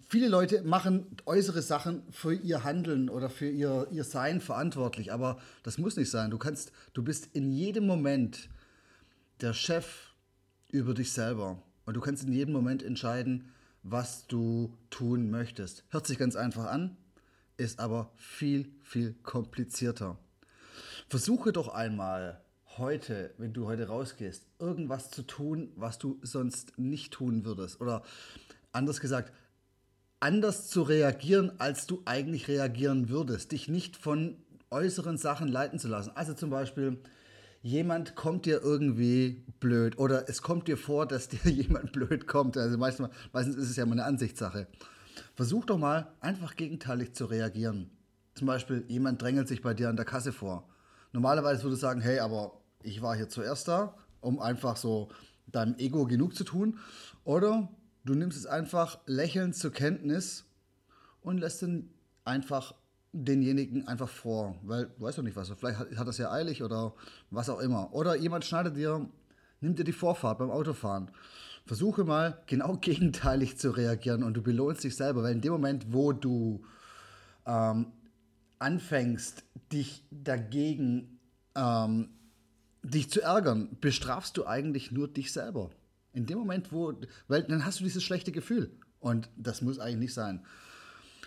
viele 0.08 0.28
Leute 0.28 0.62
machen 0.62 1.06
äußere 1.26 1.62
Sachen 1.62 2.02
für 2.10 2.34
ihr 2.34 2.64
Handeln 2.64 3.08
oder 3.08 3.30
für 3.30 3.48
ihr, 3.48 3.86
ihr 3.90 4.04
Sein 4.04 4.40
verantwortlich, 4.40 5.12
aber 5.12 5.38
das 5.62 5.78
muss 5.78 5.96
nicht 5.96 6.10
sein. 6.10 6.30
Du 6.30 6.38
kannst, 6.38 6.72
du 6.92 7.02
bist 7.02 7.28
in 7.32 7.52
jedem 7.52 7.86
Moment 7.86 8.48
der 9.40 9.52
Chef 9.52 10.14
über 10.70 10.94
dich 10.94 11.12
selber 11.12 11.62
und 11.86 11.94
du 11.94 12.00
kannst 12.00 12.24
in 12.24 12.32
jedem 12.32 12.52
Moment 12.52 12.82
entscheiden, 12.82 13.52
was 13.82 14.26
du 14.26 14.76
tun 14.90 15.30
möchtest. 15.30 15.84
Hört 15.90 16.06
sich 16.06 16.18
ganz 16.18 16.36
einfach 16.36 16.66
an, 16.66 16.96
ist 17.56 17.80
aber 17.80 18.10
viel, 18.16 18.70
viel 18.82 19.14
komplizierter. 19.22 20.18
Versuche 21.08 21.52
doch 21.52 21.68
einmal 21.68 22.40
heute, 22.78 23.34
wenn 23.38 23.52
du 23.52 23.66
heute 23.66 23.86
rausgehst, 23.86 24.46
irgendwas 24.58 25.10
zu 25.10 25.22
tun, 25.22 25.72
was 25.76 25.98
du 25.98 26.18
sonst 26.22 26.78
nicht 26.78 27.12
tun 27.12 27.44
würdest. 27.44 27.80
Oder 27.80 28.02
anders 28.74 29.00
gesagt, 29.00 29.32
anders 30.20 30.68
zu 30.68 30.82
reagieren, 30.82 31.52
als 31.58 31.86
du 31.86 32.02
eigentlich 32.04 32.48
reagieren 32.48 33.08
würdest. 33.08 33.52
Dich 33.52 33.68
nicht 33.68 33.96
von 33.96 34.36
äußeren 34.70 35.18
Sachen 35.18 35.48
leiten 35.48 35.78
zu 35.78 35.88
lassen. 35.88 36.12
Also 36.14 36.34
zum 36.34 36.50
Beispiel, 36.50 36.98
jemand 37.62 38.14
kommt 38.14 38.46
dir 38.46 38.62
irgendwie 38.62 39.44
blöd 39.60 39.98
oder 39.98 40.28
es 40.28 40.42
kommt 40.42 40.68
dir 40.68 40.76
vor, 40.76 41.06
dass 41.06 41.28
dir 41.28 41.50
jemand 41.50 41.92
blöd 41.92 42.26
kommt. 42.26 42.56
Also 42.56 42.78
meistens, 42.78 43.08
meistens 43.32 43.56
ist 43.56 43.70
es 43.70 43.76
ja 43.76 43.86
mal 43.86 43.92
eine 43.92 44.04
Ansichtssache. 44.04 44.66
Versuch 45.34 45.64
doch 45.64 45.78
mal 45.78 46.12
einfach 46.20 46.56
gegenteilig 46.56 47.12
zu 47.12 47.26
reagieren. 47.26 47.90
Zum 48.34 48.46
Beispiel, 48.46 48.84
jemand 48.88 49.22
drängelt 49.22 49.46
sich 49.46 49.62
bei 49.62 49.74
dir 49.74 49.88
an 49.88 49.96
der 49.96 50.04
Kasse 50.04 50.32
vor. 50.32 50.68
Normalerweise 51.12 51.62
würde 51.62 51.76
sagen, 51.76 52.00
hey, 52.00 52.18
aber 52.18 52.60
ich 52.82 53.00
war 53.00 53.14
hier 53.14 53.28
zuerst 53.28 53.68
da, 53.68 53.94
um 54.20 54.40
einfach 54.40 54.76
so 54.76 55.10
deinem 55.46 55.76
Ego 55.78 56.06
genug 56.06 56.34
zu 56.34 56.42
tun. 56.42 56.78
Oder 57.22 57.68
Du 58.04 58.14
nimmst 58.14 58.36
es 58.36 58.46
einfach 58.46 58.98
lächelnd 59.06 59.56
zur 59.56 59.72
Kenntnis 59.72 60.44
und 61.22 61.38
lässt 61.38 61.62
den 61.62 61.90
einfach 62.24 62.74
denjenigen 63.12 63.86
einfach 63.86 64.08
vor, 64.08 64.56
weil 64.62 64.86
du 64.86 65.04
weißt 65.04 65.18
doch 65.18 65.22
nicht 65.22 65.36
was, 65.36 65.48
vielleicht 65.50 65.78
hat, 65.78 65.96
hat 65.96 66.08
das 66.08 66.18
ja 66.18 66.32
eilig 66.32 66.62
oder 66.62 66.94
was 67.30 67.48
auch 67.48 67.60
immer. 67.60 67.92
Oder 67.94 68.16
jemand 68.16 68.44
schneidet 68.44 68.76
dir, 68.76 69.08
nimmt 69.60 69.78
dir 69.78 69.84
die 69.84 69.92
Vorfahrt 69.92 70.38
beim 70.38 70.50
Autofahren. 70.50 71.10
Versuche 71.64 72.04
mal 72.04 72.42
genau 72.46 72.76
gegenteilig 72.80 73.56
zu 73.56 73.70
reagieren 73.70 74.22
und 74.22 74.34
du 74.34 74.42
belohnst 74.42 74.84
dich 74.84 74.96
selber, 74.96 75.22
weil 75.22 75.32
in 75.32 75.40
dem 75.40 75.52
Moment, 75.52 75.92
wo 75.92 76.12
du 76.12 76.64
ähm, 77.46 77.86
anfängst, 78.58 79.44
dich 79.72 80.04
dagegen 80.10 81.18
ähm, 81.54 82.10
dich 82.82 83.10
zu 83.10 83.22
ärgern, 83.22 83.76
bestrafst 83.80 84.36
du 84.36 84.46
eigentlich 84.46 84.92
nur 84.92 85.08
dich 85.08 85.32
selber. 85.32 85.70
In 86.14 86.26
dem 86.26 86.38
Moment, 86.38 86.72
wo, 86.72 86.94
weil 87.28 87.42
dann 87.42 87.64
hast 87.64 87.80
du 87.80 87.84
dieses 87.84 88.02
schlechte 88.02 88.32
Gefühl. 88.32 88.70
Und 89.00 89.28
das 89.36 89.60
muss 89.60 89.78
eigentlich 89.78 89.98
nicht 89.98 90.14
sein. 90.14 90.44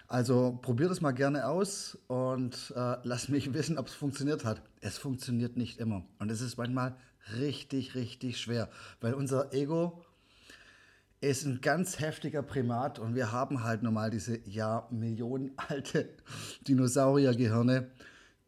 Also 0.08 0.58
probier 0.62 0.88
das 0.88 1.02
mal 1.02 1.12
gerne 1.12 1.48
aus 1.48 1.98
und 2.08 2.74
äh, 2.76 2.96
lass 3.04 3.28
mich 3.28 3.54
wissen, 3.54 3.78
ob 3.78 3.88
es 3.88 3.94
funktioniert 3.94 4.46
hat. 4.46 4.62
Es 4.80 4.98
funktioniert 4.98 5.58
nicht 5.58 5.80
immer. 5.80 6.06
Und 6.18 6.32
es 6.32 6.42
ist 6.42 6.58
manchmal 6.58 6.96
richtig, 7.38 7.94
richtig 7.94 8.40
schwer, 8.40 8.70
weil 9.02 9.14
unser 9.14 9.54
Ego 9.54 10.02
ist 11.20 11.46
ein 11.46 11.62
ganz 11.62 12.00
heftiger 12.00 12.44
Primat 12.44 13.00
und 13.00 13.16
wir 13.16 13.32
haben 13.32 13.64
halt 13.64 13.84
normal 13.84 14.12
diese 14.12 14.40
ja 14.48 14.88
Millionen 14.92 15.52
alte 15.58 16.10
Dinosauriergehirne, 16.68 17.92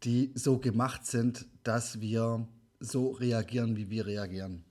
die 0.04 0.32
so 0.36 0.60
gemacht 0.60 1.06
sind, 1.06 1.46
dass 1.64 2.00
wir 2.00 2.48
so 2.80 3.12
reagieren, 3.12 3.76
wie 3.76 3.90
wir 3.90 4.06
reagieren. 4.06 4.64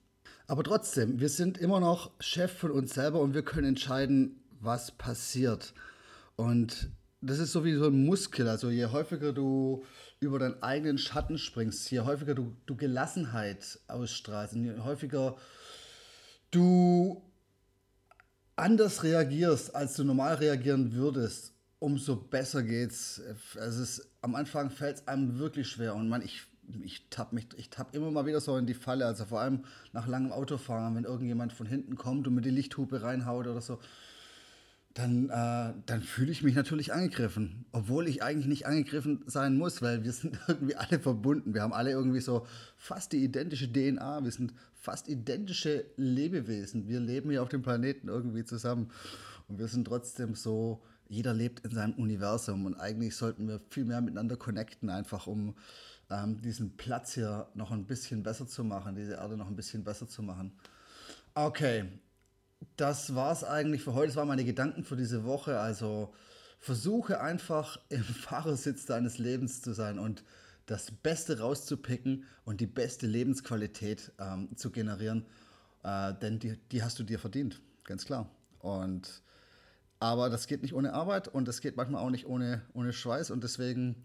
Aber 0.48 0.64
trotzdem, 0.64 1.20
wir 1.20 1.28
sind 1.28 1.58
immer 1.58 1.78
noch 1.78 2.10
Chef 2.20 2.50
von 2.50 2.70
uns 2.70 2.94
selber 2.94 3.20
und 3.20 3.34
wir 3.34 3.42
können 3.42 3.68
entscheiden, 3.68 4.40
was 4.60 4.90
passiert. 4.90 5.74
Und 6.36 6.88
das 7.20 7.38
ist 7.38 7.52
so 7.52 7.66
wie 7.66 7.74
so 7.74 7.88
ein 7.88 8.06
Muskel. 8.06 8.48
Also 8.48 8.70
je 8.70 8.86
häufiger 8.86 9.34
du 9.34 9.84
über 10.20 10.38
deinen 10.38 10.62
eigenen 10.62 10.96
Schatten 10.96 11.36
springst, 11.36 11.90
je 11.90 12.00
häufiger 12.00 12.34
du, 12.34 12.56
du 12.64 12.76
Gelassenheit 12.76 13.78
ausstrahlst, 13.88 14.54
je 14.54 14.78
häufiger 14.78 15.36
du 16.50 17.22
anders 18.56 19.02
reagierst, 19.02 19.74
als 19.74 19.96
du 19.96 20.04
normal 20.04 20.36
reagieren 20.36 20.94
würdest, 20.94 21.52
umso 21.78 22.16
besser 22.16 22.62
geht's. 22.62 23.20
Also 23.54 23.82
es, 23.82 24.10
am 24.22 24.34
Anfang 24.34 24.70
fällt 24.70 24.96
es 24.96 25.08
einem 25.08 25.38
wirklich 25.38 25.68
schwer 25.68 25.94
und 25.94 26.08
man, 26.08 26.22
ich 26.22 26.46
ich 26.82 27.06
tapp 27.10 27.32
mich, 27.32 27.46
ich 27.56 27.70
tapp 27.70 27.94
immer 27.94 28.10
mal 28.10 28.26
wieder 28.26 28.40
so 28.40 28.56
in 28.56 28.66
die 28.66 28.74
Falle, 28.74 29.06
also 29.06 29.24
vor 29.24 29.40
allem 29.40 29.64
nach 29.92 30.06
langem 30.06 30.32
Autofahren, 30.32 30.94
wenn 30.94 31.04
irgendjemand 31.04 31.52
von 31.52 31.66
hinten 31.66 31.96
kommt 31.96 32.26
und 32.26 32.34
mir 32.34 32.42
die 32.42 32.50
Lichthupe 32.50 33.02
reinhaut 33.02 33.46
oder 33.46 33.60
so, 33.60 33.78
dann, 34.98 35.30
äh, 35.30 35.74
dann 35.86 36.02
fühle 36.02 36.32
ich 36.32 36.42
mich 36.42 36.56
natürlich 36.56 36.92
angegriffen, 36.92 37.66
obwohl 37.70 38.08
ich 38.08 38.22
eigentlich 38.22 38.46
nicht 38.46 38.66
angegriffen 38.66 39.22
sein 39.26 39.56
muss, 39.56 39.80
weil 39.80 40.02
wir 40.02 40.12
sind 40.12 40.38
irgendwie 40.48 40.74
alle 40.74 40.98
verbunden. 40.98 41.54
Wir 41.54 41.62
haben 41.62 41.72
alle 41.72 41.90
irgendwie 41.90 42.20
so 42.20 42.46
fast 42.76 43.12
die 43.12 43.22
identische 43.22 43.72
DNA, 43.72 44.24
wir 44.24 44.32
sind 44.32 44.52
fast 44.74 45.08
identische 45.08 45.84
Lebewesen. 45.96 46.88
Wir 46.88 46.98
leben 46.98 47.30
hier 47.30 47.42
auf 47.42 47.48
dem 47.48 47.62
Planeten 47.62 48.08
irgendwie 48.08 48.44
zusammen. 48.44 48.90
Und 49.46 49.58
wir 49.58 49.68
sind 49.68 49.86
trotzdem 49.86 50.34
so, 50.34 50.82
jeder 51.08 51.32
lebt 51.32 51.64
in 51.64 51.70
seinem 51.70 51.94
Universum. 51.94 52.66
Und 52.66 52.74
eigentlich 52.74 53.14
sollten 53.14 53.46
wir 53.46 53.60
viel 53.70 53.84
mehr 53.84 54.00
miteinander 54.00 54.36
connecten, 54.36 54.90
einfach 54.90 55.26
um 55.26 55.54
ähm, 56.10 56.40
diesen 56.40 56.76
Platz 56.76 57.14
hier 57.14 57.48
noch 57.54 57.70
ein 57.70 57.86
bisschen 57.86 58.22
besser 58.22 58.46
zu 58.46 58.64
machen, 58.64 58.94
diese 58.94 59.14
Erde 59.14 59.36
noch 59.36 59.48
ein 59.48 59.56
bisschen 59.56 59.84
besser 59.84 60.08
zu 60.08 60.22
machen. 60.22 60.52
Okay, 61.34 61.86
das 62.76 63.14
war 63.14 63.32
es 63.32 63.44
eigentlich 63.44 63.82
für 63.82 63.94
heute. 63.94 64.08
Das 64.08 64.16
waren 64.16 64.28
meine 64.28 64.44
Gedanken 64.44 64.84
für 64.84 64.96
diese 64.96 65.24
Woche. 65.24 65.60
Also 65.60 66.12
versuche 66.58 67.20
einfach 67.20 67.78
im 67.88 68.02
Fahrersitz 68.02 68.86
deines 68.86 69.18
Lebens 69.18 69.62
zu 69.62 69.72
sein 69.72 69.98
und 69.98 70.24
das 70.66 70.90
Beste 70.90 71.40
rauszupicken 71.40 72.24
und 72.44 72.60
die 72.60 72.66
beste 72.66 73.06
Lebensqualität 73.06 74.12
ähm, 74.18 74.54
zu 74.56 74.70
generieren. 74.70 75.24
Äh, 75.82 76.14
denn 76.14 76.38
die, 76.38 76.58
die 76.72 76.82
hast 76.82 76.98
du 76.98 77.04
dir 77.04 77.18
verdient, 77.18 77.60
ganz 77.84 78.04
klar. 78.04 78.28
Und 78.58 79.22
aber 80.00 80.30
das 80.30 80.46
geht 80.46 80.62
nicht 80.62 80.74
ohne 80.74 80.92
Arbeit 80.92 81.28
und 81.28 81.48
das 81.48 81.60
geht 81.60 81.76
manchmal 81.76 82.02
auch 82.04 82.10
nicht 82.10 82.26
ohne, 82.26 82.62
ohne 82.72 82.92
Schweiß 82.92 83.30
und 83.30 83.42
deswegen 83.42 83.96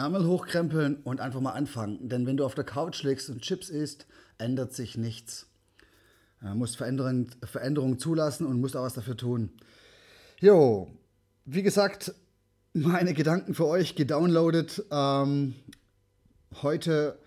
Ärmel 0.00 0.26
hochkrempeln 0.26 0.96
und 1.04 1.20
einfach 1.20 1.40
mal 1.40 1.52
anfangen. 1.52 2.08
Denn 2.08 2.26
wenn 2.26 2.36
du 2.36 2.44
auf 2.44 2.54
der 2.54 2.64
Couch 2.64 3.02
liegst 3.02 3.28
und 3.28 3.42
Chips 3.42 3.68
isst, 3.68 4.06
ändert 4.38 4.72
sich 4.72 4.96
nichts. 4.96 5.46
Du 6.40 6.48
musst 6.54 6.78
Veränderungen, 6.78 7.30
Veränderungen 7.44 7.98
zulassen 7.98 8.46
und 8.46 8.60
musst 8.60 8.76
auch 8.76 8.82
was 8.82 8.94
dafür 8.94 9.16
tun. 9.16 9.50
Jo, 10.40 10.88
wie 11.44 11.62
gesagt, 11.62 12.14
meine 12.72 13.12
Gedanken 13.12 13.52
für 13.54 13.66
euch 13.66 13.94
gedownloadet 13.94 14.84
ähm, 14.90 15.54
heute. 16.62 17.18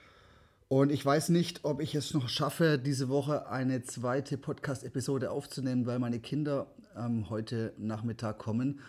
Und 0.67 0.91
ich 0.91 1.05
weiß 1.05 1.29
nicht, 1.29 1.65
ob 1.65 1.79
ich 1.79 1.93
es 1.93 2.15
noch 2.15 2.27
schaffe, 2.27 2.79
diese 2.79 3.07
Woche 3.07 3.47
eine 3.47 3.83
zweite 3.83 4.39
Podcast-Episode 4.39 5.29
aufzunehmen, 5.29 5.85
weil 5.85 5.99
meine 5.99 6.19
Kinder 6.19 6.65
ähm, 6.97 7.29
heute 7.29 7.73
Nachmittag 7.77 8.39
kommen. 8.39 8.79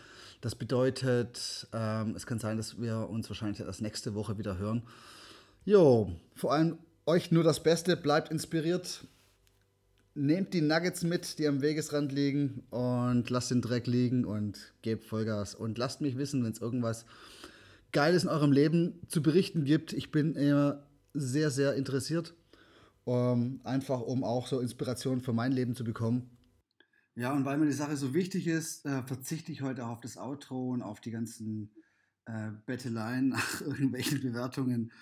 Das 0.45 0.55
bedeutet, 0.55 1.67
ähm, 1.73 2.15
es 2.15 2.27
kann 2.27 2.39
sein, 2.39 2.59
dass 2.59 2.79
wir 2.79 3.09
uns 3.09 3.31
wahrscheinlich 3.31 3.61
erst 3.61 3.81
nächste 3.81 4.15
Woche 4.15 4.37
wieder 4.37 4.59
hören. 4.59 4.83
Jo, 5.65 6.13
vor 6.35 6.53
allem 6.53 6.77
euch 7.07 7.33
nur 7.33 7.43
das 7.43 7.63
Beste, 7.63 7.97
bleibt 7.97 8.31
inspiriert. 8.31 9.07
Nehmt 10.13 10.53
die 10.53 10.61
Nuggets 10.61 11.03
mit, 11.03 11.39
die 11.39 11.49
am 11.49 11.63
Wegesrand 11.63 12.13
liegen 12.13 12.63
und 12.69 13.31
lasst 13.31 13.53
den 13.53 13.63
Dreck 13.63 13.87
liegen 13.87 14.27
und 14.27 14.75
gebt 14.83 15.07
Vollgas. 15.07 15.55
Und 15.55 15.79
lasst 15.79 16.03
mich 16.03 16.19
wissen, 16.19 16.45
wenn 16.45 16.53
es 16.53 16.61
irgendwas 16.61 17.07
Geiles 17.93 18.25
in 18.25 18.29
eurem 18.29 18.53
Leben 18.53 19.01
zu 19.09 19.23
berichten 19.23 19.65
gibt. 19.65 19.95
Ich 19.95 20.13
bin 20.13 20.35
immer 20.35 20.83
sehr, 21.15 21.51
sehr 21.51 21.75
interessiert. 21.75 22.35
Um, 23.05 23.15
ähm, 23.15 23.61
einfach 23.65 24.03
um 24.03 24.23
auch 24.23 24.47
so 24.47 24.61
Inspiration 24.61 25.23
für 25.23 25.33
mein 25.33 25.53
Leben 25.53 25.75
zu 25.75 25.85
bekommen. 25.85 26.34
Ja, 27.17 27.33
und 27.33 27.45
weil 27.45 27.59
mir 27.59 27.67
die 27.67 27.73
Sache 27.73 27.97
so 27.97 28.13
wichtig 28.13 28.47
ist, 28.49 28.85
äh, 28.87 29.03
verzichte 29.05 29.53
ich 29.53 29.63
heute 29.63 29.87
auch 29.87 29.91
auf 29.91 30.01
das 30.01 30.17
Outro 30.17 30.71
und 30.71 30.83
auf 30.83 31.01
die 31.01 31.13
ganzen 31.13 31.71
äh, 32.27 32.51
Betteleien 32.67 33.29
nach 33.31 33.61
irgendwelchen 33.61 34.21
Bewertungen. 34.21 34.93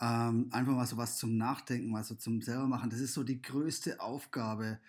Ähm, 0.00 0.48
einfach 0.50 0.72
mal 0.74 0.86
so 0.86 0.96
was 0.96 1.18
zum 1.18 1.36
Nachdenken, 1.36 1.90
mal 1.90 2.02
so 2.02 2.16
zum 2.16 2.42
selber 2.42 2.66
machen. 2.66 2.90
Das 2.90 3.00
ist 3.00 3.14
so 3.14 3.22
die 3.22 3.40
größte 3.40 4.00
Aufgabe, 4.00 4.80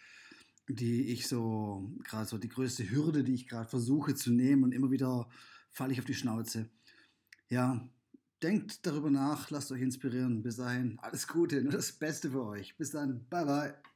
die 0.67 1.07
ich 1.11 1.27
so, 1.27 1.91
gerade 2.03 2.25
so 2.25 2.39
die 2.39 2.49
größte 2.49 2.89
Hürde, 2.89 3.23
die 3.23 3.35
ich 3.35 3.47
gerade 3.47 3.69
versuche 3.69 4.15
zu 4.15 4.31
nehmen 4.31 4.63
und 4.63 4.71
immer 4.73 4.89
wieder 4.91 5.29
falle 5.71 5.93
ich 5.93 5.99
auf 5.99 6.05
die 6.05 6.15
Schnauze. 6.15 6.69
Ja, 7.49 7.87
denkt 8.41 8.85
darüber 8.87 9.11
nach, 9.11 9.51
lasst 9.51 9.71
euch 9.71 9.81
inspirieren. 9.81 10.41
Bis 10.41 10.57
dahin, 10.57 10.97
alles 10.99 11.27
Gute, 11.27 11.61
nur 11.61 11.73
das 11.73 11.91
Beste 11.91 12.31
für 12.31 12.43
euch. 12.45 12.75
Bis 12.77 12.91
dann, 12.91 13.27
bye 13.29 13.45
bye. 13.45 13.92